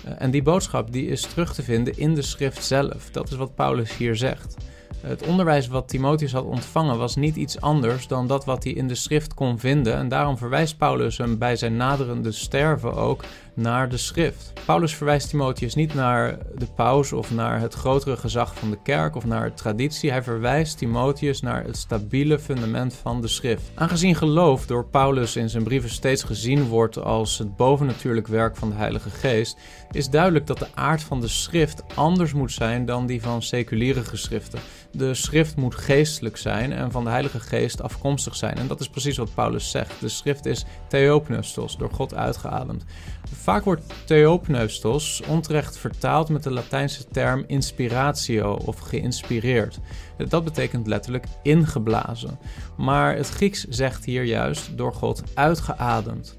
Eh, 0.05 0.13
en 0.19 0.31
die 0.31 0.43
boodschap 0.43 0.93
die 0.93 1.07
is 1.07 1.21
terug 1.21 1.55
te 1.55 1.63
vinden 1.63 1.99
in 1.99 2.15
de 2.15 2.23
schrift 2.23 2.65
zelf. 2.65 3.11
Dat 3.11 3.31
is 3.31 3.37
wat 3.37 3.55
Paulus 3.55 3.97
hier 3.97 4.17
zegt. 4.17 4.57
Het 5.01 5.27
onderwijs 5.27 5.69
wat 5.69 5.89
Timotheus 5.89 6.33
had 6.33 6.45
ontvangen 6.45 6.99
was 6.99 7.17
niet 7.17 7.37
iets 7.37 7.61
anders 7.61 8.07
dan 8.07 8.27
dat 8.27 8.45
wat 8.45 8.65
hij 8.65 8.73
in 8.73 8.89
de 8.89 8.95
schrift 8.95 9.35
kon 9.35 9.59
vinden. 9.59 9.95
En 9.95 10.09
daarom 10.09 10.39
verwijst 10.39 10.79
Paulus 10.79 11.19
hem 11.19 11.39
bij 11.39 11.57
zijn 11.57 11.77
naderende 11.77 12.33
sterven 12.33 12.95
ook 12.95 13.25
naar 13.57 13.89
de 13.89 13.97
schrift. 13.97 14.53
Paulus 14.67 14.95
verwijst 14.95 15.29
Timotheus 15.29 15.75
niet 15.75 15.95
naar 15.95 16.39
de 16.55 16.67
paus 16.67 17.13
of 17.13 17.31
naar 17.31 17.61
het 17.61 17.75
grotere 17.75 18.17
gezag 18.17 18.55
van 18.55 18.71
de 18.71 18.79
kerk 18.83 19.17
of 19.17 19.25
naar 19.25 19.55
traditie. 19.55 20.11
Hij 20.11 20.23
verwijst 20.23 20.79
Timotheus 20.79 21.41
naar 21.41 21.65
het 21.65 21.77
stabiele 21.77 22.39
fundament 22.39 22.95
van 22.95 23.21
de 23.21 23.29
schrift. 23.29 23.71
Aangezien 23.75 24.15
geloof 24.15 24.67
door 24.67 24.85
Paulus 24.87 25.37
in 25.37 25.49
zijn 25.49 25.65
brieven 25.65 25.91
steeds 25.91 26.23
gezien 26.23 26.67
wordt 26.67 26.99
als 26.99 27.39
het 27.39 27.57
bovennatuurlijk 27.57 28.27
werk 28.27 28.57
van 28.57 28.69
de 28.69 28.77
Heilige 28.77 29.11
Geest, 29.11 29.59
is 29.91 30.11
duidelijk 30.11 30.47
dat 30.47 30.59
de 30.59 30.69
aard 30.75 31.03
van 31.03 31.21
de 31.21 31.29
schrift 31.29 31.83
anders 31.95 32.33
moet 32.33 32.53
zijn 32.53 32.87
dan 32.87 33.07
die 33.07 33.23
van 33.23 33.43
seculiere 33.43 34.05
geschriften. 34.05 34.61
De 34.91 35.15
schrift 35.15 35.57
moet 35.57 35.75
geestelijk 35.75 36.37
zijn 36.37 36.73
en 36.73 36.91
van 36.91 37.05
de 37.05 37.11
Heilige 37.11 37.41
Geest 37.41 37.83
afkomstig 37.83 38.37
zijn. 38.37 38.57
En 38.57 38.67
dat 38.67 38.81
is 38.81 38.89
precies 38.89 39.17
wat 39.17 39.35
Paulus 39.35 39.71
zegt. 39.71 40.01
De 40.01 40.09
schrift 40.09 40.47
is 40.47 40.65
theopneustos, 40.89 41.77
door 41.77 41.91
God 41.93 42.15
uitgeademd. 42.15 42.85
Vaak 43.47 43.65
wordt 43.65 43.83
theopneustos 44.05 45.23
onterecht 45.29 45.79
vertaald 45.79 46.29
met 46.29 46.43
de 46.43 46.51
Latijnse 46.51 47.09
term 47.09 47.45
inspiratio 47.47 48.53
of 48.53 48.79
geïnspireerd. 48.79 49.79
Dat 50.29 50.45
betekent 50.45 50.87
letterlijk 50.87 51.27
ingeblazen. 51.43 52.39
Maar 52.77 53.17
het 53.17 53.29
Grieks 53.29 53.65
zegt 53.65 54.05
hier 54.05 54.25
juist 54.25 54.77
door 54.77 54.95
God 54.95 55.23
uitgeademd. 55.35 56.37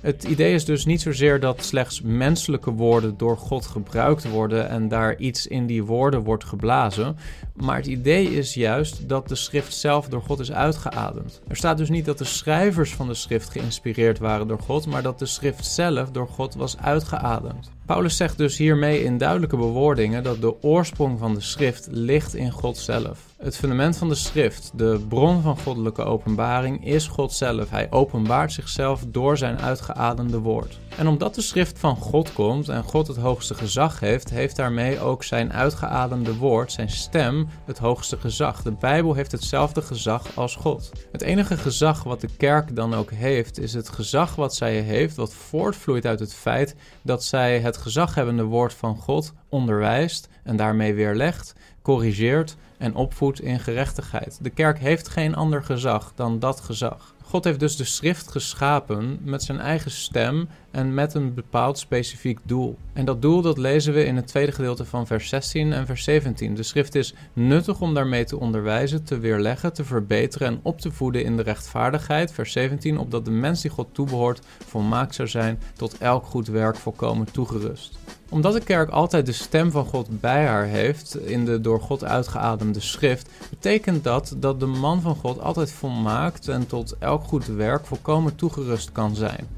Het 0.00 0.24
idee 0.24 0.54
is 0.54 0.64
dus 0.64 0.84
niet 0.84 1.00
zozeer 1.00 1.40
dat 1.40 1.64
slechts 1.64 2.00
menselijke 2.02 2.70
woorden 2.70 3.16
door 3.16 3.36
God 3.36 3.66
gebruikt 3.66 4.30
worden 4.30 4.68
en 4.68 4.88
daar 4.88 5.16
iets 5.16 5.46
in 5.46 5.66
die 5.66 5.84
woorden 5.84 6.22
wordt 6.22 6.44
geblazen, 6.44 7.16
maar 7.54 7.76
het 7.76 7.86
idee 7.86 8.36
is 8.36 8.54
juist 8.54 9.08
dat 9.08 9.28
de 9.28 9.34
schrift 9.34 9.74
zelf 9.74 10.08
door 10.08 10.22
God 10.22 10.38
is 10.38 10.52
uitgeademd. 10.52 11.40
Er 11.48 11.56
staat 11.56 11.78
dus 11.78 11.88
niet 11.88 12.04
dat 12.04 12.18
de 12.18 12.24
schrijvers 12.24 12.94
van 12.94 13.06
de 13.06 13.14
schrift 13.14 13.50
geïnspireerd 13.50 14.18
waren 14.18 14.48
door 14.48 14.60
God, 14.60 14.86
maar 14.86 15.02
dat 15.02 15.18
de 15.18 15.26
schrift 15.26 15.66
zelf 15.66 16.10
door 16.10 16.28
God 16.28 16.54
was 16.54 16.78
uitgeademd. 16.78 17.70
Paulus 17.88 18.16
zegt 18.16 18.38
dus 18.38 18.56
hiermee 18.56 19.04
in 19.04 19.18
duidelijke 19.18 19.56
bewoordingen 19.56 20.22
dat 20.22 20.40
de 20.40 20.62
oorsprong 20.62 21.18
van 21.18 21.34
de 21.34 21.40
schrift 21.40 21.88
ligt 21.90 22.34
in 22.34 22.50
God 22.50 22.76
zelf. 22.76 23.26
Het 23.38 23.56
fundament 23.56 23.96
van 23.96 24.08
de 24.08 24.14
schrift, 24.14 24.70
de 24.74 25.04
bron 25.08 25.42
van 25.42 25.58
goddelijke 25.58 26.02
openbaring, 26.02 26.86
is 26.86 27.06
God 27.06 27.32
zelf. 27.32 27.70
Hij 27.70 27.90
openbaart 27.90 28.52
zichzelf 28.52 29.04
door 29.08 29.36
zijn 29.36 29.58
uitgeademde 29.58 30.38
woord. 30.38 30.78
En 30.96 31.06
omdat 31.06 31.34
de 31.34 31.40
schrift 31.40 31.78
van 31.78 31.96
God 31.96 32.32
komt 32.32 32.68
en 32.68 32.82
God 32.82 33.06
het 33.06 33.16
hoogste 33.16 33.54
gezag 33.54 34.00
heeft, 34.00 34.30
heeft 34.30 34.56
daarmee 34.56 35.00
ook 35.00 35.24
zijn 35.24 35.52
uitgeademde 35.52 36.36
woord, 36.36 36.72
zijn 36.72 36.90
stem, 36.90 37.48
het 37.64 37.78
hoogste 37.78 38.16
gezag. 38.16 38.62
De 38.62 38.72
Bijbel 38.72 39.14
heeft 39.14 39.32
hetzelfde 39.32 39.82
gezag 39.82 40.26
als 40.34 40.56
God. 40.56 40.92
Het 41.12 41.22
enige 41.22 41.56
gezag 41.56 42.02
wat 42.02 42.20
de 42.20 42.28
kerk 42.36 42.76
dan 42.76 42.94
ook 42.94 43.10
heeft, 43.10 43.58
is 43.58 43.72
het 43.72 43.88
gezag 43.88 44.34
wat 44.34 44.54
zij 44.54 44.80
heeft, 44.80 45.16
wat 45.16 45.34
voortvloeit 45.34 46.06
uit 46.06 46.20
het 46.20 46.34
feit 46.34 46.74
dat 47.02 47.24
zij 47.24 47.60
het 47.60 47.76
gezaghebbende 47.78 48.42
woord 48.42 48.74
van 48.74 48.96
God 48.96 49.32
onderwijst 49.48 50.28
en 50.42 50.56
daarmee 50.56 50.94
weerlegt, 50.94 51.54
corrigeert 51.82 52.56
en 52.78 52.94
opvoedt 52.94 53.40
in 53.40 53.60
gerechtigheid. 53.60 54.38
De 54.42 54.50
kerk 54.50 54.78
heeft 54.78 55.08
geen 55.08 55.34
ander 55.34 55.64
gezag 55.64 56.12
dan 56.14 56.38
dat 56.38 56.60
gezag. 56.60 57.14
God 57.28 57.44
heeft 57.44 57.60
dus 57.60 57.76
de 57.76 57.84
schrift 57.84 58.30
geschapen 58.30 59.18
met 59.22 59.42
zijn 59.42 59.60
eigen 59.60 59.90
stem 59.90 60.48
en 60.70 60.94
met 60.94 61.14
een 61.14 61.34
bepaald 61.34 61.78
specifiek 61.78 62.38
doel. 62.42 62.76
En 62.92 63.04
dat 63.04 63.22
doel 63.22 63.42
dat 63.42 63.58
lezen 63.58 63.94
we 63.94 64.04
in 64.04 64.16
het 64.16 64.26
tweede 64.26 64.52
gedeelte 64.52 64.84
van 64.84 65.06
vers 65.06 65.28
16 65.28 65.72
en 65.72 65.86
vers 65.86 66.04
17. 66.04 66.54
De 66.54 66.62
schrift 66.62 66.94
is 66.94 67.14
nuttig 67.32 67.80
om 67.80 67.94
daarmee 67.94 68.24
te 68.24 68.38
onderwijzen, 68.38 69.04
te 69.04 69.18
weerleggen, 69.18 69.72
te 69.72 69.84
verbeteren 69.84 70.48
en 70.48 70.60
op 70.62 70.80
te 70.80 70.90
voeden 70.90 71.24
in 71.24 71.36
de 71.36 71.42
rechtvaardigheid. 71.42 72.32
Vers 72.32 72.52
17, 72.52 72.98
opdat 72.98 73.24
de 73.24 73.30
mens 73.30 73.60
die 73.62 73.70
God 73.70 73.88
toebehoort 73.92 74.40
volmaakt 74.66 75.14
zou 75.14 75.28
zijn, 75.28 75.60
tot 75.76 75.98
elk 75.98 76.24
goed 76.24 76.46
werk 76.46 76.76
volkomen 76.76 77.32
toegerust 77.32 77.98
omdat 78.28 78.52
de 78.52 78.60
kerk 78.60 78.90
altijd 78.90 79.26
de 79.26 79.32
stem 79.32 79.70
van 79.70 79.84
God 79.84 80.20
bij 80.20 80.46
haar 80.46 80.64
heeft 80.64 81.16
in 81.16 81.44
de 81.44 81.60
door 81.60 81.80
God 81.80 82.04
uitgeademde 82.04 82.80
schrift, 82.80 83.30
betekent 83.50 84.04
dat 84.04 84.34
dat 84.36 84.60
de 84.60 84.66
man 84.66 85.00
van 85.00 85.16
God 85.16 85.40
altijd 85.40 85.72
volmaakt 85.72 86.48
en 86.48 86.66
tot 86.66 86.94
elk 86.98 87.17
goed 87.24 87.46
werk 87.46 87.86
volkomen 87.86 88.34
toegerust 88.34 88.92
kan 88.92 89.14
zijn. 89.14 89.48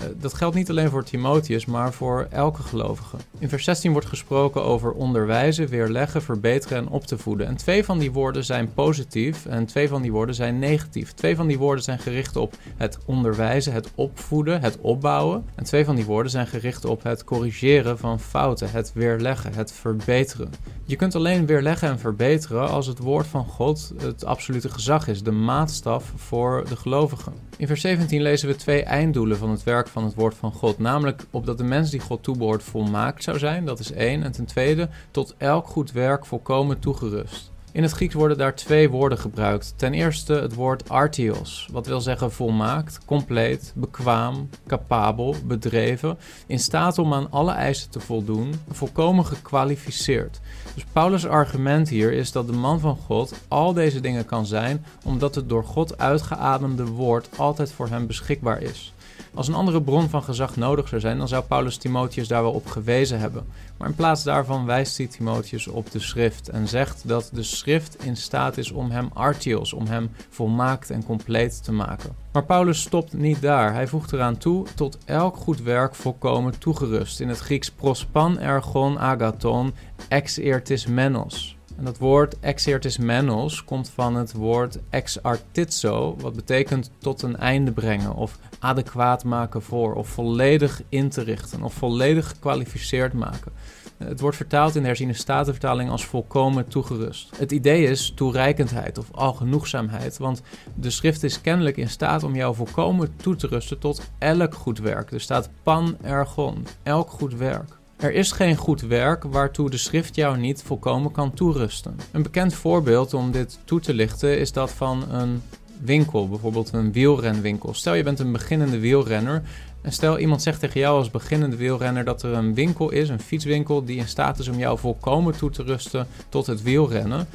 Eh, 0.00 0.06
dat 0.16 0.34
geldt 0.34 0.56
niet 0.56 0.70
alleen 0.70 0.90
voor 0.90 1.04
Timotheus, 1.04 1.64
maar 1.64 1.92
voor 1.92 2.26
elke 2.30 2.62
gelovige. 2.62 3.16
In 3.38 3.48
vers 3.48 3.64
16 3.64 3.92
wordt 3.92 4.06
gesproken 4.06 4.64
over 4.64 4.92
onderwijzen, 4.92 5.68
weerleggen, 5.68 6.22
verbeteren 6.22 6.78
en 6.78 6.88
op 6.88 7.06
te 7.06 7.18
voeden. 7.18 7.46
En 7.46 7.56
twee 7.56 7.84
van 7.84 7.98
die 7.98 8.12
woorden 8.12 8.44
zijn 8.44 8.72
positief 8.74 9.46
en 9.46 9.66
twee 9.66 9.88
van 9.88 10.02
die 10.02 10.12
woorden 10.12 10.34
zijn 10.34 10.58
negatief. 10.58 11.12
Twee 11.12 11.36
van 11.36 11.46
die 11.46 11.58
woorden 11.58 11.84
zijn 11.84 11.98
gericht 11.98 12.36
op 12.36 12.54
het 12.76 12.98
onderwijzen, 13.04 13.72
het 13.72 13.90
opvoeden, 13.94 14.60
het 14.60 14.78
opbouwen. 14.80 15.44
En 15.54 15.64
twee 15.64 15.84
van 15.84 15.96
die 15.96 16.04
woorden 16.04 16.30
zijn 16.30 16.46
gericht 16.46 16.84
op 16.84 17.02
het 17.02 17.24
corrigeren 17.24 17.98
van 17.98 18.20
fouten, 18.20 18.70
het 18.70 18.92
weerleggen, 18.94 19.54
het 19.54 19.72
verbeteren. 19.72 20.50
Je 20.84 20.96
kunt 20.96 21.14
alleen 21.14 21.46
weerleggen 21.46 21.88
en 21.88 21.98
verbeteren 21.98 22.68
als 22.68 22.86
het 22.86 22.98
woord 22.98 23.26
van 23.26 23.44
God 23.44 23.92
het 24.02 24.24
absolute 24.24 24.68
gezag 24.68 25.08
is, 25.08 25.22
de 25.22 25.30
maatstaf 25.30 26.12
voor 26.16 26.64
de 26.68 26.76
gelovigen. 26.76 27.32
In 27.56 27.66
vers 27.66 27.80
17 27.80 28.22
lezen 28.22 28.48
we 28.48 28.56
twee 28.56 28.82
einddoelen 28.82 29.36
van 29.36 29.50
het 29.50 29.62
werk 29.62 29.88
van 29.90 30.04
het 30.04 30.14
woord 30.14 30.34
van 30.34 30.52
God. 30.52 30.78
Namelijk 30.78 31.24
opdat 31.30 31.58
de 31.58 31.64
mens 31.64 31.90
die 31.90 32.00
God 32.00 32.22
toebehoort 32.22 32.62
volmaakt 32.62 33.22
zou 33.22 33.38
zijn, 33.38 33.64
dat 33.64 33.78
is 33.78 33.92
één. 33.92 34.22
En 34.22 34.32
ten 34.32 34.44
tweede, 34.46 34.88
tot 35.10 35.34
elk 35.38 35.66
goed 35.66 35.92
werk 35.92 36.26
volkomen 36.26 36.78
toegerust. 36.78 37.50
In 37.72 37.82
het 37.82 37.92
Grieks 37.92 38.14
worden 38.14 38.38
daar 38.38 38.54
twee 38.54 38.90
woorden 38.90 39.18
gebruikt. 39.18 39.72
Ten 39.76 39.94
eerste 39.94 40.32
het 40.32 40.54
woord 40.54 40.88
artios, 40.88 41.68
wat 41.72 41.86
wil 41.86 42.00
zeggen 42.00 42.32
volmaakt, 42.32 43.04
compleet, 43.04 43.72
bekwaam, 43.76 44.48
capabel, 44.66 45.36
bedreven, 45.44 46.18
in 46.46 46.58
staat 46.58 46.98
om 46.98 47.14
aan 47.14 47.30
alle 47.30 47.52
eisen 47.52 47.90
te 47.90 48.00
voldoen, 48.00 48.54
volkomen 48.70 49.26
gekwalificeerd. 49.26 50.40
Dus 50.74 50.84
Paulus' 50.92 51.26
argument 51.26 51.88
hier 51.88 52.12
is 52.12 52.32
dat 52.32 52.46
de 52.46 52.52
man 52.52 52.80
van 52.80 52.96
God 52.96 53.34
al 53.48 53.72
deze 53.72 54.00
dingen 54.00 54.26
kan 54.26 54.46
zijn, 54.46 54.84
omdat 55.04 55.34
het 55.34 55.48
door 55.48 55.64
God 55.64 55.98
uitgeademde 55.98 56.86
woord 56.86 57.28
altijd 57.36 57.72
voor 57.72 57.88
hem 57.88 58.06
beschikbaar 58.06 58.62
is. 58.62 58.94
Als 59.34 59.48
een 59.48 59.54
andere 59.54 59.82
bron 59.82 60.08
van 60.08 60.22
gezag 60.22 60.56
nodig 60.56 60.88
zou 60.88 61.00
zijn, 61.00 61.18
dan 61.18 61.28
zou 61.28 61.44
Paulus 61.44 61.76
Timotheus 61.76 62.28
daar 62.28 62.42
wel 62.42 62.52
op 62.52 62.66
gewezen 62.66 63.18
hebben. 63.18 63.46
Maar 63.76 63.88
in 63.88 63.94
plaats 63.94 64.22
daarvan 64.22 64.66
wijst 64.66 64.96
hij 64.96 65.06
Timotheus 65.06 65.66
op 65.66 65.90
de 65.90 66.00
schrift 66.00 66.48
en 66.48 66.68
zegt 66.68 67.08
dat 67.08 67.30
de 67.32 67.42
schrift 67.42 68.04
in 68.04 68.16
staat 68.16 68.56
is 68.56 68.70
om 68.70 68.90
hem 68.90 69.10
artios, 69.12 69.72
om 69.72 69.86
hem 69.86 70.10
volmaakt 70.28 70.90
en 70.90 71.04
compleet 71.04 71.64
te 71.64 71.72
maken. 71.72 72.16
Maar 72.32 72.44
Paulus 72.44 72.80
stopt 72.80 73.12
niet 73.12 73.40
daar. 73.40 73.72
Hij 73.72 73.86
voegt 73.86 74.12
eraan 74.12 74.36
toe 74.36 74.66
tot 74.74 74.98
elk 75.04 75.36
goed 75.36 75.62
werk 75.62 75.94
volkomen 75.94 76.58
toegerust. 76.58 77.20
In 77.20 77.28
het 77.28 77.38
Grieks 77.38 77.70
prospan 77.70 78.38
ergon 78.38 78.98
agaton 78.98 79.74
ex 80.08 80.38
menos. 80.86 81.58
En 81.80 81.86
dat 81.86 81.98
woord 81.98 82.40
exertis 82.40 82.98
menos 82.98 83.64
komt 83.64 83.90
van 83.90 84.14
het 84.14 84.32
woord 84.32 84.78
ex 84.90 85.22
artizo, 85.22 86.16
wat 86.18 86.34
betekent 86.34 86.90
tot 86.98 87.22
een 87.22 87.36
einde 87.36 87.72
brengen 87.72 88.14
of 88.14 88.38
adequaat 88.58 89.24
maken 89.24 89.62
voor, 89.62 89.94
of 89.94 90.08
volledig 90.08 90.82
in 90.88 91.08
te 91.08 91.22
richten, 91.22 91.62
of 91.62 91.74
volledig 91.74 92.28
gekwalificeerd 92.28 93.12
maken. 93.12 93.52
Het 93.96 94.20
wordt 94.20 94.36
vertaald 94.36 94.74
in 94.74 94.80
de 94.80 94.86
herziene 94.86 95.12
statenvertaling 95.12 95.90
als 95.90 96.04
volkomen 96.04 96.68
toegerust. 96.68 97.36
Het 97.36 97.52
idee 97.52 97.84
is 97.84 98.12
toereikendheid 98.14 98.98
of 98.98 99.12
algenoegzaamheid, 99.12 100.18
want 100.18 100.42
de 100.74 100.90
schrift 100.90 101.22
is 101.22 101.40
kennelijk 101.40 101.76
in 101.76 101.90
staat 101.90 102.22
om 102.22 102.34
jou 102.34 102.54
volkomen 102.54 103.16
toe 103.16 103.36
te 103.36 103.46
rusten 103.46 103.78
tot 103.78 104.10
elk 104.18 104.54
goed 104.54 104.78
werk. 104.78 105.12
Er 105.12 105.20
staat 105.20 105.50
pan 105.62 105.96
ergon, 106.02 106.66
elk 106.82 107.10
goed 107.10 107.34
werk. 107.34 107.79
Er 108.00 108.12
is 108.12 108.32
geen 108.32 108.56
goed 108.56 108.80
werk 108.80 109.22
waartoe 109.22 109.70
de 109.70 109.76
schrift 109.76 110.14
jou 110.14 110.38
niet 110.38 110.62
volkomen 110.62 111.12
kan 111.12 111.34
toerusten. 111.34 111.96
Een 112.12 112.22
bekend 112.22 112.54
voorbeeld 112.54 113.14
om 113.14 113.30
dit 113.30 113.58
toe 113.64 113.80
te 113.80 113.94
lichten 113.94 114.38
is 114.38 114.52
dat 114.52 114.70
van 114.70 115.10
een 115.10 115.42
winkel, 115.80 116.28
bijvoorbeeld 116.28 116.72
een 116.72 116.92
wielrenwinkel. 116.92 117.74
Stel 117.74 117.94
je 117.94 118.02
bent 118.02 118.18
een 118.18 118.32
beginnende 118.32 118.78
wielrenner 118.78 119.42
en 119.82 119.92
stel 119.92 120.18
iemand 120.18 120.42
zegt 120.42 120.60
tegen 120.60 120.80
jou 120.80 120.98
als 120.98 121.10
beginnende 121.10 121.56
wielrenner 121.56 122.04
dat 122.04 122.22
er 122.22 122.32
een 122.32 122.54
winkel 122.54 122.90
is, 122.90 123.08
een 123.08 123.20
fietswinkel, 123.20 123.84
die 123.84 123.98
in 123.98 124.08
staat 124.08 124.38
is 124.38 124.48
om 124.48 124.58
jou 124.58 124.78
volkomen 124.78 125.36
toe 125.36 125.50
te 125.50 125.62
rusten 125.62 126.06
tot 126.28 126.46
het 126.46 126.62
wielrennen. 126.62 127.26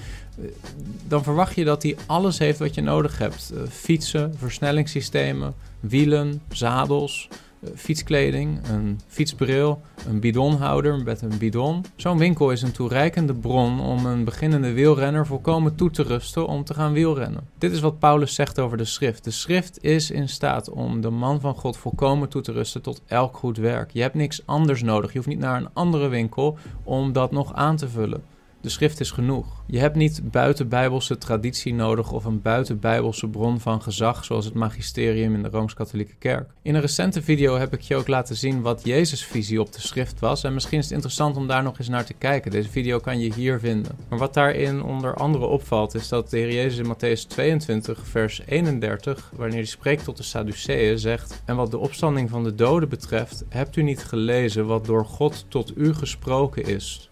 Dan 1.08 1.24
verwacht 1.24 1.56
je 1.56 1.64
dat 1.64 1.84
hij 1.84 1.98
alles 2.06 2.38
heeft 2.38 2.60
wat 2.60 2.76
je 2.76 2.82
nodig 2.82 3.18
hebt: 3.18 3.52
eh, 3.56 3.62
fietsen, 3.70 4.34
versnellingssystemen, 4.38 5.54
wielen, 5.80 6.42
zadels, 6.50 7.30
fietskleding, 7.76 8.68
een 8.68 9.00
fietsbril, 9.08 9.82
een 10.08 10.20
bidonhouder 10.20 11.04
met 11.04 11.22
een 11.22 11.38
bidon. 11.38 11.86
Zo'n 11.96 12.18
winkel 12.18 12.52
is 12.52 12.62
een 12.62 12.72
toereikende 12.72 13.34
bron 13.34 13.80
om 13.80 14.06
een 14.06 14.24
beginnende 14.24 14.74
wielrenner 14.74 15.26
volkomen 15.26 15.76
toe 15.76 15.92
te 15.92 16.04
rusten 16.04 16.48
om 16.48 16.64
te 16.64 16.74
gaan 16.74 16.94
wielrennen. 16.94 17.48
Dit 17.58 17.72
is 17.72 17.80
wat 17.80 18.00
Paulus 18.00 18.34
zegt 18.34 18.60
over 18.60 18.78
de 18.78 18.86
schrift. 18.86 19.24
De 19.24 19.32
schrift 19.32 19.84
is 19.84 20.12
in 20.12 20.30
staat 20.30 20.70
om 20.70 21.02
de 21.02 21.10
man 21.10 21.40
van 21.40 21.56
God 21.56 21.78
volkomen 21.78 22.30
toe 22.30 22.42
te 22.42 22.52
rusten 22.52 22.82
tot 22.82 23.02
elk 23.06 23.38
goed 23.38 23.58
werk. 23.58 23.92
Je 23.92 24.02
hebt 24.02 24.16
niks 24.16 24.42
anders 24.46 24.82
nodig. 24.82 25.12
Je 25.12 25.18
hoeft 25.18 25.30
niet 25.30 25.40
naar 25.40 25.58
een 25.62 25.70
andere 25.74 26.08
winkel 26.08 26.58
om 26.84 27.14
dat 27.14 27.32
nog 27.32 27.54
aan 27.54 27.76
te 27.76 27.90
vullen. 27.90 28.35
De 28.66 28.72
schrift 28.72 29.00
is 29.00 29.12
genoeg. 29.12 29.46
Je 29.68 29.80
hebt 29.80 29.96
niet 29.96 30.32
buitenbijbelse 30.32 31.18
traditie 31.18 31.74
nodig 31.74 32.12
of 32.12 32.26
een 32.26 32.42
buitenbijbelse 32.42 33.28
bron 33.28 33.60
van 33.60 33.82
gezag, 33.82 34.26
zoals 34.26 34.46
het 34.46 34.54
magisterium 34.54 35.36
in 35.36 35.44
de 35.44 35.50
Rooms-Katholieke 35.50 36.16
Kerk. 36.20 36.50
In 36.62 36.76
een 36.76 36.82
recente 36.82 37.22
video 37.22 37.58
heb 37.58 37.74
ik 37.74 37.82
je 37.82 37.96
ook 37.96 38.08
laten 38.08 38.36
zien 38.36 38.62
wat 38.62 38.82
Jezus' 38.84 39.26
visie 39.26 39.62
op 39.62 39.74
de 39.74 39.82
schrift 39.82 40.20
was. 40.20 40.44
En 40.44 40.54
misschien 40.54 40.78
is 40.78 40.84
het 40.84 40.94
interessant 40.94 41.38
om 41.38 41.48
daar 41.48 41.64
nog 41.64 41.80
eens 41.80 41.88
naar 41.88 42.06
te 42.06 42.14
kijken. 42.14 42.52
Deze 42.52 42.70
video 42.70 43.00
kan 43.00 43.20
je 43.20 43.34
hier 43.34 43.60
vinden. 43.60 43.98
Maar 44.10 44.20
wat 44.20 44.34
daarin 44.34 44.84
onder 44.84 45.16
andere 45.16 45.46
opvalt, 45.46 45.96
is 45.96 46.08
dat 46.08 46.30
de 46.30 46.38
Heer 46.38 46.54
Jezus 46.54 46.78
in 46.78 46.96
Matthäus 46.96 47.28
22, 47.28 48.08
vers 48.08 48.42
31, 48.46 49.32
wanneer 49.36 49.58
hij 49.58 49.66
spreekt 49.66 50.04
tot 50.04 50.18
de 50.18 50.24
Sadduceeën, 50.24 51.00
zegt: 51.00 51.42
En 51.46 51.56
wat 51.56 51.72
de 51.72 51.78
opstanding 51.78 52.30
van 52.30 52.44
de 52.44 52.56
doden 52.56 52.90
betreft, 52.90 53.44
hebt 53.50 53.76
u 53.76 53.84
niet 53.84 54.04
gelezen 54.04 54.66
wat 54.66 54.86
door 54.86 55.06
God 55.06 55.46
tot 55.48 55.78
u 55.78 55.94
gesproken 55.94 56.66
is. 56.66 57.10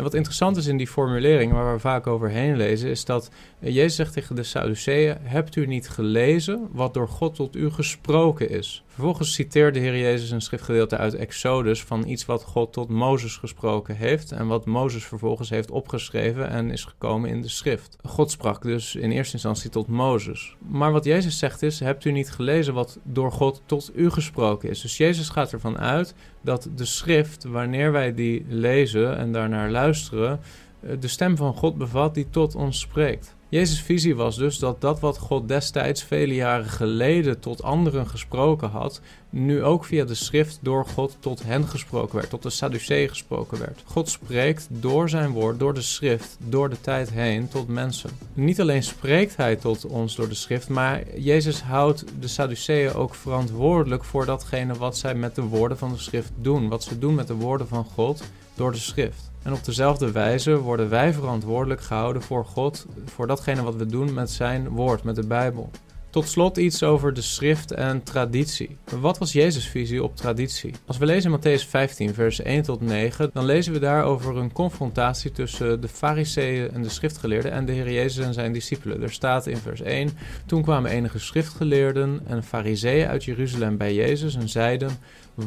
En 0.00 0.06
wat 0.06 0.14
interessant 0.14 0.56
is 0.56 0.66
in 0.66 0.76
die 0.76 0.86
formulering, 0.86 1.52
waar 1.52 1.72
we 1.72 1.80
vaak 1.80 2.06
overheen 2.06 2.56
lezen, 2.56 2.90
is 2.90 3.04
dat 3.04 3.30
Jezus 3.58 3.94
zegt 3.94 4.12
tegen 4.12 4.34
de 4.34 4.42
Sadduceeën: 4.42 5.16
Hebt 5.22 5.56
u 5.56 5.66
niet 5.66 5.88
gelezen 5.88 6.68
wat 6.72 6.94
door 6.94 7.08
God 7.08 7.34
tot 7.34 7.56
u 7.56 7.70
gesproken 7.70 8.50
is? 8.50 8.84
Vervolgens 8.90 9.34
citeert 9.34 9.74
de 9.74 9.80
Heer 9.80 9.98
Jezus 9.98 10.30
een 10.30 10.40
schriftgedeelte 10.40 10.96
uit 10.96 11.14
Exodus 11.14 11.82
van 11.82 12.08
iets 12.08 12.24
wat 12.24 12.42
God 12.42 12.72
tot 12.72 12.88
Mozes 12.88 13.36
gesproken 13.36 13.96
heeft 13.96 14.32
en 14.32 14.46
wat 14.46 14.66
Mozes 14.66 15.04
vervolgens 15.04 15.50
heeft 15.50 15.70
opgeschreven 15.70 16.48
en 16.48 16.70
is 16.70 16.84
gekomen 16.84 17.30
in 17.30 17.42
de 17.42 17.48
schrift. 17.48 17.96
God 18.02 18.30
sprak 18.30 18.62
dus 18.62 18.94
in 18.94 19.10
eerste 19.10 19.32
instantie 19.32 19.70
tot 19.70 19.86
Mozes. 19.86 20.56
Maar 20.58 20.92
wat 20.92 21.04
Jezus 21.04 21.38
zegt 21.38 21.62
is: 21.62 21.80
Hebt 21.80 22.04
u 22.04 22.12
niet 22.12 22.30
gelezen 22.30 22.74
wat 22.74 22.98
door 23.02 23.32
God 23.32 23.62
tot 23.66 23.90
u 23.94 24.10
gesproken 24.10 24.68
is? 24.70 24.80
Dus 24.80 24.96
Jezus 24.96 25.28
gaat 25.28 25.52
ervan 25.52 25.78
uit 25.78 26.14
dat 26.40 26.68
de 26.74 26.84
schrift, 26.84 27.44
wanneer 27.44 27.92
wij 27.92 28.14
die 28.14 28.44
lezen 28.48 29.16
en 29.16 29.32
daarnaar 29.32 29.70
luisteren, 29.70 30.40
eh, 30.80 30.90
de 31.00 31.08
stem 31.08 31.36
van 31.36 31.54
God 31.54 31.78
bevat 31.78 32.14
die 32.14 32.30
tot 32.30 32.54
ons 32.54 32.80
spreekt. 32.80 33.38
Jezus' 33.50 33.82
visie 33.82 34.16
was 34.16 34.36
dus 34.36 34.58
dat 34.58 34.80
dat 34.80 35.00
wat 35.00 35.18
God 35.18 35.48
destijds 35.48 36.02
vele 36.02 36.34
jaren 36.34 36.68
geleden 36.68 37.40
tot 37.40 37.62
anderen 37.62 38.06
gesproken 38.06 38.68
had, 38.68 39.00
nu 39.30 39.62
ook 39.62 39.84
via 39.84 40.04
de 40.04 40.14
schrift 40.14 40.58
door 40.62 40.86
God 40.86 41.16
tot 41.20 41.42
hen 41.42 41.68
gesproken 41.68 42.16
werd, 42.16 42.30
tot 42.30 42.42
de 42.42 42.50
Sadduceeën 42.50 43.08
gesproken 43.08 43.58
werd. 43.58 43.82
God 43.84 44.08
spreekt 44.08 44.66
door 44.70 45.08
zijn 45.08 45.30
woord, 45.30 45.58
door 45.58 45.74
de 45.74 45.82
schrift, 45.82 46.36
door 46.38 46.70
de 46.70 46.80
tijd 46.80 47.10
heen 47.10 47.48
tot 47.48 47.68
mensen. 47.68 48.10
Niet 48.34 48.60
alleen 48.60 48.82
spreekt 48.82 49.36
hij 49.36 49.56
tot 49.56 49.86
ons 49.86 50.16
door 50.16 50.28
de 50.28 50.34
schrift, 50.34 50.68
maar 50.68 51.18
Jezus 51.18 51.62
houdt 51.62 52.04
de 52.20 52.28
Sadduceeën 52.28 52.94
ook 52.94 53.14
verantwoordelijk 53.14 54.04
voor 54.04 54.26
datgene 54.26 54.74
wat 54.74 54.98
zij 54.98 55.14
met 55.14 55.34
de 55.34 55.42
woorden 55.42 55.78
van 55.78 55.92
de 55.92 55.98
schrift 55.98 56.32
doen, 56.40 56.68
wat 56.68 56.84
ze 56.84 56.98
doen 56.98 57.14
met 57.14 57.26
de 57.26 57.34
woorden 57.34 57.68
van 57.68 57.84
God 57.84 58.22
door 58.60 58.72
de 58.72 58.78
schrift. 58.78 59.30
En 59.42 59.52
op 59.52 59.64
dezelfde 59.64 60.12
wijze 60.12 60.58
worden 60.58 60.88
wij 60.88 61.12
verantwoordelijk 61.12 61.80
gehouden 61.80 62.22
voor 62.22 62.44
God, 62.44 62.86
voor 63.04 63.26
datgene 63.26 63.62
wat 63.62 63.74
we 63.74 63.86
doen 63.86 64.14
met 64.14 64.30
zijn 64.30 64.68
woord, 64.68 65.02
met 65.02 65.16
de 65.16 65.26
Bijbel. 65.26 65.70
Tot 66.10 66.28
slot 66.28 66.56
iets 66.56 66.82
over 66.82 67.14
de 67.14 67.22
schrift 67.22 67.72
en 67.72 68.02
traditie. 68.02 68.76
Wat 69.00 69.18
was 69.18 69.32
Jezus' 69.32 69.68
visie 69.68 70.02
op 70.02 70.16
traditie? 70.16 70.74
Als 70.86 70.98
we 70.98 71.06
lezen 71.06 71.32
in 71.32 71.38
Matthäus 71.38 71.68
15, 71.68 72.14
vers 72.14 72.40
1 72.40 72.62
tot 72.62 72.80
9, 72.80 73.30
dan 73.32 73.44
lezen 73.44 73.72
we 73.72 73.78
daar 73.78 74.04
over 74.04 74.36
een 74.36 74.52
confrontatie 74.52 75.32
tussen 75.32 75.80
de 75.80 75.88
fariseeën 75.88 76.70
en 76.70 76.82
de 76.82 76.88
schriftgeleerden 76.88 77.52
en 77.52 77.64
de 77.64 77.72
Heer 77.72 77.92
Jezus 77.92 78.24
en 78.24 78.34
zijn 78.34 78.52
discipelen. 78.52 79.02
Er 79.02 79.12
staat 79.12 79.46
in 79.46 79.56
vers 79.56 79.80
1, 79.80 80.10
toen 80.46 80.62
kwamen 80.62 80.90
enige 80.90 81.18
schriftgeleerden 81.18 82.20
en 82.26 82.44
fariseeën 82.44 83.08
uit 83.08 83.24
Jeruzalem 83.24 83.76
bij 83.76 83.94
Jezus 83.94 84.34
en 84.34 84.48
zeiden, 84.48 84.90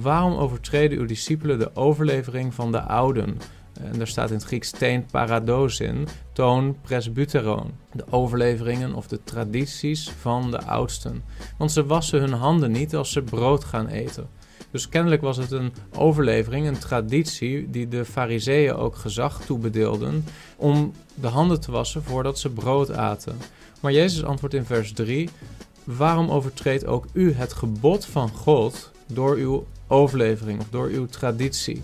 waarom 0.01 0.33
overtreden 0.33 0.97
uw 0.97 1.05
discipelen 1.05 1.59
de 1.59 1.75
overlevering 1.75 2.53
van 2.53 2.71
de 2.71 2.81
ouden? 2.81 3.37
En 3.81 3.97
daar 3.97 4.07
staat 4.07 4.29
in 4.29 4.35
het 4.35 4.45
Grieks 4.45 4.71
teen 4.71 5.05
paradosin, 5.05 6.07
toon 6.33 6.77
presbyteron. 6.81 7.71
De 7.91 8.05
overleveringen 8.09 8.93
of 8.93 9.07
de 9.07 9.19
tradities 9.23 10.09
van 10.09 10.51
de 10.51 10.63
oudsten. 10.63 11.23
Want 11.57 11.71
ze 11.71 11.85
wassen 11.85 12.19
hun 12.19 12.33
handen 12.33 12.71
niet 12.71 12.95
als 12.95 13.11
ze 13.11 13.21
brood 13.21 13.63
gaan 13.63 13.87
eten. 13.87 14.27
Dus 14.71 14.89
kennelijk 14.89 15.21
was 15.21 15.37
het 15.37 15.51
een 15.51 15.73
overlevering, 15.95 16.67
een 16.67 16.77
traditie 16.77 17.69
die 17.69 17.87
de 17.87 18.05
fariseeën 18.05 18.73
ook 18.73 18.95
gezag 18.95 19.41
toebedeelden 19.45 20.25
om 20.57 20.93
de 21.15 21.27
handen 21.27 21.59
te 21.59 21.71
wassen 21.71 22.03
voordat 22.03 22.39
ze 22.39 22.49
brood 22.49 22.91
aten. 22.91 23.37
Maar 23.79 23.91
Jezus 23.91 24.23
antwoordt 24.23 24.55
in 24.55 24.65
vers 24.65 24.93
3: 24.93 25.29
Waarom 25.83 26.29
overtreedt 26.29 26.85
ook 26.85 27.05
u 27.13 27.33
het 27.33 27.53
gebod 27.53 28.05
van 28.05 28.29
God 28.29 28.91
door 29.07 29.35
uw 29.35 29.65
overlevering 29.87 30.59
of 30.59 30.67
door 30.69 30.87
uw 30.87 31.05
traditie? 31.05 31.83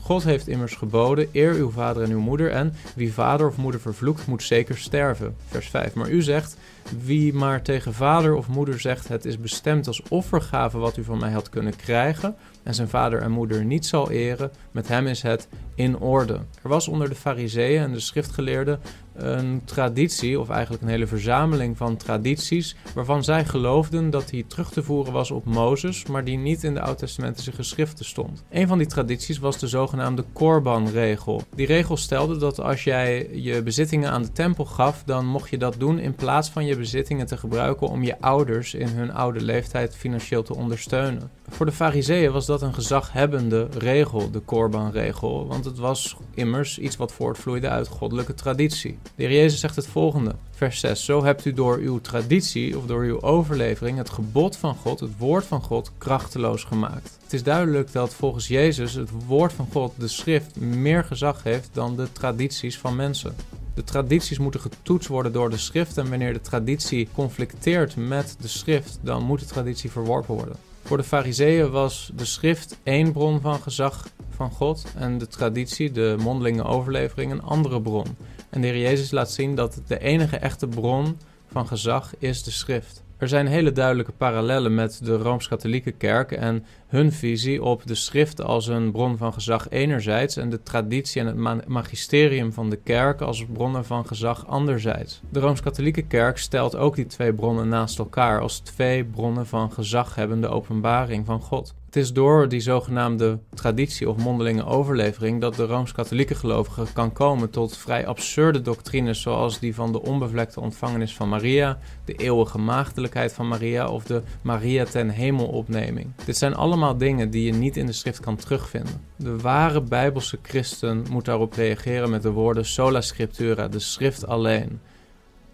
God 0.00 0.24
heeft 0.24 0.48
immers 0.48 0.74
geboden: 0.74 1.28
eer 1.32 1.54
uw 1.54 1.70
vader 1.70 2.02
en 2.02 2.10
uw 2.10 2.20
moeder. 2.20 2.50
En 2.50 2.74
wie 2.94 3.12
vader 3.12 3.46
of 3.46 3.56
moeder 3.56 3.80
vervloekt, 3.80 4.26
moet 4.26 4.42
zeker 4.42 4.78
sterven. 4.78 5.36
Vers 5.48 5.68
5. 5.68 5.94
Maar 5.94 6.10
u 6.10 6.22
zegt: 6.22 6.56
wie 7.04 7.34
maar 7.34 7.62
tegen 7.62 7.94
vader 7.94 8.34
of 8.34 8.48
moeder 8.48 8.80
zegt: 8.80 9.08
het 9.08 9.24
is 9.24 9.38
bestemd 9.38 9.86
als 9.86 10.02
offergave 10.08 10.78
wat 10.78 10.96
u 10.96 11.04
van 11.04 11.18
mij 11.18 11.30
had 11.30 11.48
kunnen 11.48 11.76
krijgen. 11.76 12.36
En 12.62 12.74
zijn 12.74 12.88
vader 12.88 13.22
en 13.22 13.30
moeder 13.30 13.64
niet 13.64 13.86
zal 13.86 14.10
eren, 14.10 14.50
met 14.70 14.88
hem 14.88 15.06
is 15.06 15.22
het 15.22 15.48
in 15.74 15.98
orde. 15.98 16.40
Er 16.62 16.68
was 16.68 16.88
onder 16.88 17.08
de 17.08 17.14
Fariseeën 17.14 17.82
en 17.82 17.92
de 17.92 18.00
schriftgeleerden 18.00 18.80
een 19.18 19.62
traditie, 19.64 20.40
of 20.40 20.48
eigenlijk 20.48 20.82
een 20.82 20.88
hele 20.88 21.06
verzameling 21.06 21.76
van 21.76 21.96
tradities, 21.96 22.76
waarvan 22.94 23.24
zij 23.24 23.44
geloofden 23.44 24.10
dat 24.10 24.28
die 24.28 24.46
terug 24.46 24.70
te 24.70 24.82
voeren 24.82 25.12
was 25.12 25.30
op 25.30 25.44
Mozes, 25.44 26.06
maar 26.06 26.24
die 26.24 26.38
niet 26.38 26.64
in 26.64 26.74
de 26.74 26.80
oud-testamentische 26.80 27.52
geschriften 27.52 28.04
stond. 28.04 28.44
Een 28.50 28.68
van 28.68 28.78
die 28.78 28.86
tradities 28.86 29.38
was 29.38 29.58
de 29.58 29.66
zogenaamde 29.66 30.24
Korban-regel. 30.32 31.42
Die 31.54 31.66
regel 31.66 31.96
stelde 31.96 32.36
dat 32.36 32.60
als 32.60 32.84
jij 32.84 33.28
je 33.32 33.62
bezittingen 33.62 34.10
aan 34.10 34.22
de 34.22 34.32
tempel 34.32 34.64
gaf, 34.64 35.02
dan 35.06 35.26
mocht 35.26 35.50
je 35.50 35.58
dat 35.58 35.74
doen 35.78 35.98
in 35.98 36.14
plaats 36.14 36.50
van 36.50 36.66
je 36.66 36.76
bezittingen 36.78 37.26
te 37.26 37.36
gebruiken 37.36 37.88
om 37.88 38.02
je 38.02 38.20
ouders 38.20 38.74
in 38.74 38.88
hun 38.88 39.12
oude 39.12 39.40
leeftijd 39.40 39.96
financieel 39.96 40.42
te 40.42 40.54
ondersteunen. 40.54 41.30
Voor 41.48 41.66
de 41.66 41.72
Fariseeën 41.72 42.32
was 42.32 42.46
dat 42.46 42.62
een 42.62 42.74
gezaghebbende 42.74 43.68
regel, 43.78 44.30
de 44.30 44.38
Korban-regel, 44.38 45.46
want 45.46 45.64
het 45.64 45.78
was 45.78 46.16
immers 46.34 46.78
iets 46.78 46.96
wat 46.96 47.12
voortvloeide 47.12 47.68
uit 47.68 47.88
goddelijke 47.88 48.34
traditie. 48.34 48.98
De 49.02 49.22
heer 49.22 49.32
Jezus 49.32 49.60
zegt 49.60 49.76
het 49.76 49.86
volgende, 49.86 50.34
vers 50.50 50.80
6. 50.80 51.04
Zo 51.04 51.24
hebt 51.24 51.44
u 51.44 51.52
door 51.52 51.76
uw 51.76 52.00
traditie 52.00 52.78
of 52.78 52.86
door 52.86 53.02
uw 53.02 53.22
overlevering 53.22 53.98
het 53.98 54.10
gebod 54.10 54.56
van 54.56 54.74
God, 54.74 55.00
het 55.00 55.18
woord 55.18 55.44
van 55.44 55.62
God, 55.62 55.92
krachteloos 55.98 56.64
gemaakt. 56.64 57.18
Het 57.22 57.32
is 57.32 57.42
duidelijk 57.42 57.92
dat 57.92 58.14
volgens 58.14 58.48
Jezus 58.48 58.94
het 58.94 59.10
woord 59.26 59.52
van 59.52 59.68
God, 59.72 59.92
de 59.98 60.08
schrift, 60.08 60.56
meer 60.60 61.04
gezag 61.04 61.42
heeft 61.42 61.70
dan 61.72 61.96
de 61.96 62.12
tradities 62.12 62.78
van 62.78 62.96
mensen. 62.96 63.34
De 63.78 63.84
tradities 63.84 64.38
moeten 64.38 64.60
getoetst 64.60 65.08
worden 65.08 65.32
door 65.32 65.50
de 65.50 65.56
schrift 65.56 65.98
en 65.98 66.10
wanneer 66.10 66.32
de 66.32 66.40
traditie 66.40 67.08
conflicteert 67.14 67.96
met 67.96 68.36
de 68.40 68.48
schrift, 68.48 68.98
dan 69.02 69.22
moet 69.22 69.40
de 69.40 69.46
traditie 69.46 69.90
verworpen 69.90 70.34
worden. 70.34 70.56
Voor 70.82 70.96
de 70.96 71.02
Fariseeën 71.02 71.70
was 71.70 72.10
de 72.14 72.24
schrift 72.24 72.78
één 72.82 73.12
bron 73.12 73.40
van 73.40 73.60
gezag 73.60 74.08
van 74.30 74.50
God 74.50 74.84
en 74.96 75.18
de 75.18 75.26
traditie, 75.26 75.92
de 75.92 76.16
mondelinge 76.20 76.64
overlevering, 76.64 77.32
een 77.32 77.42
andere 77.42 77.80
bron. 77.80 78.16
En 78.50 78.60
de 78.60 78.66
Heer 78.66 78.78
Jezus 78.78 79.10
laat 79.10 79.30
zien 79.30 79.54
dat 79.54 79.80
de 79.86 79.98
enige 79.98 80.36
echte 80.36 80.66
bron 80.66 81.18
van 81.52 81.66
gezag 81.66 82.14
is 82.18 82.42
de 82.42 82.50
schrift. 82.50 83.02
Er 83.18 83.28
zijn 83.28 83.46
hele 83.46 83.72
duidelijke 83.72 84.12
parallellen 84.12 84.74
met 84.74 85.00
de 85.04 85.16
Rooms-Katholieke 85.16 85.90
Kerk 85.90 86.32
en 86.32 86.64
hun 86.86 87.12
visie 87.12 87.62
op 87.62 87.86
de 87.86 87.94
schrift 87.94 88.42
als 88.42 88.66
een 88.66 88.90
bron 88.90 89.16
van 89.16 89.32
gezag 89.32 89.68
enerzijds 89.70 90.36
en 90.36 90.50
de 90.50 90.62
traditie 90.62 91.20
en 91.20 91.26
het 91.26 91.68
magisterium 91.68 92.52
van 92.52 92.70
de 92.70 92.76
kerk 92.76 93.20
als 93.20 93.46
bronnen 93.52 93.84
van 93.84 94.06
gezag 94.06 94.46
anderzijds. 94.46 95.20
De 95.30 95.40
Rooms-Katholieke 95.40 96.02
Kerk 96.02 96.38
stelt 96.38 96.76
ook 96.76 96.96
die 96.96 97.06
twee 97.06 97.32
bronnen 97.32 97.68
naast 97.68 97.98
elkaar 97.98 98.40
als 98.40 98.58
twee 98.58 99.04
bronnen 99.04 99.46
van 99.46 99.72
gezaghebbende 99.72 100.48
openbaring 100.48 101.26
van 101.26 101.40
God. 101.40 101.74
Is 101.98 102.12
door 102.12 102.48
die 102.48 102.60
zogenaamde 102.60 103.38
traditie 103.54 104.08
of 104.08 104.16
mondelinge 104.16 104.64
overlevering 104.64 105.40
dat 105.40 105.54
de 105.54 105.66
rooms-katholieke 105.66 106.34
gelovige 106.34 106.86
kan 106.92 107.12
komen 107.12 107.50
tot 107.50 107.76
vrij 107.76 108.06
absurde 108.06 108.62
doctrines 108.62 109.20
zoals 109.20 109.58
die 109.58 109.74
van 109.74 109.92
de 109.92 110.02
onbevlekte 110.02 110.60
ontvangenis 110.60 111.14
van 111.14 111.28
Maria, 111.28 111.78
de 112.04 112.14
eeuwige 112.14 112.58
maagdelijkheid 112.58 113.32
van 113.32 113.48
Maria 113.48 113.88
of 113.88 114.04
de 114.04 114.22
Maria 114.42 114.84
ten 114.84 115.08
hemelopneming. 115.08 116.10
Dit 116.24 116.36
zijn 116.36 116.54
allemaal 116.54 116.96
dingen 116.96 117.30
die 117.30 117.44
je 117.44 117.52
niet 117.52 117.76
in 117.76 117.86
de 117.86 117.92
schrift 117.92 118.20
kan 118.20 118.36
terugvinden. 118.36 119.00
De 119.16 119.36
ware 119.36 119.80
bijbelse 119.80 120.38
christen 120.42 121.04
moet 121.10 121.24
daarop 121.24 121.52
reageren 121.52 122.10
met 122.10 122.22
de 122.22 122.30
woorden 122.30 122.64
sola 122.64 123.00
scriptura, 123.00 123.68
de 123.68 123.78
schrift 123.78 124.26
alleen. 124.26 124.80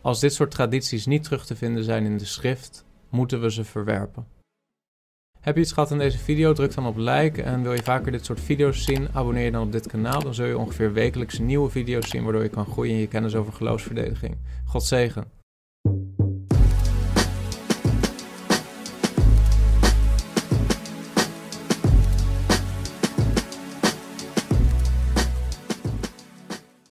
Als 0.01 0.21
dit 0.21 0.35
soort 0.35 0.51
tradities 0.51 1.07
niet 1.07 1.23
terug 1.23 1.47
te 1.47 1.57
vinden 1.57 1.85
zijn 1.85 2.05
in 2.05 2.19
de 2.19 2.25
schrift, 2.25 2.85
moeten 3.09 3.41
we 3.41 3.53
ze 3.53 3.65
verwerpen. 3.65 4.34
Heb 5.45 5.55
je 5.55 5.61
iets 5.61 5.73
gehad 5.73 5.93
aan 5.93 5.99
deze 5.99 6.19
video? 6.19 6.53
Druk 6.53 6.75
dan 6.75 6.87
op 6.87 6.97
like. 6.97 7.43
En 7.43 7.63
wil 7.63 7.73
je 7.73 7.83
vaker 7.83 8.13
dit 8.13 8.25
soort 8.25 8.41
video's 8.41 8.85
zien? 8.85 9.09
Abonneer 9.13 9.45
je 9.45 9.51
dan 9.51 9.63
op 9.63 9.73
dit 9.73 9.87
kanaal. 9.87 10.23
Dan 10.23 10.35
zul 10.35 10.47
je 10.47 10.59
ongeveer 10.59 10.93
wekelijks 10.93 11.39
nieuwe 11.39 11.71
video's 11.71 12.09
zien, 12.09 12.23
waardoor 12.23 12.43
je 12.43 12.49
kan 12.49 12.67
groeien 12.67 12.93
in 12.95 13.01
je 13.01 13.07
kennis 13.07 13.35
over 13.35 13.53
geloofsverdediging. 13.53 14.37
God 14.65 14.85
zegen. 14.85 15.44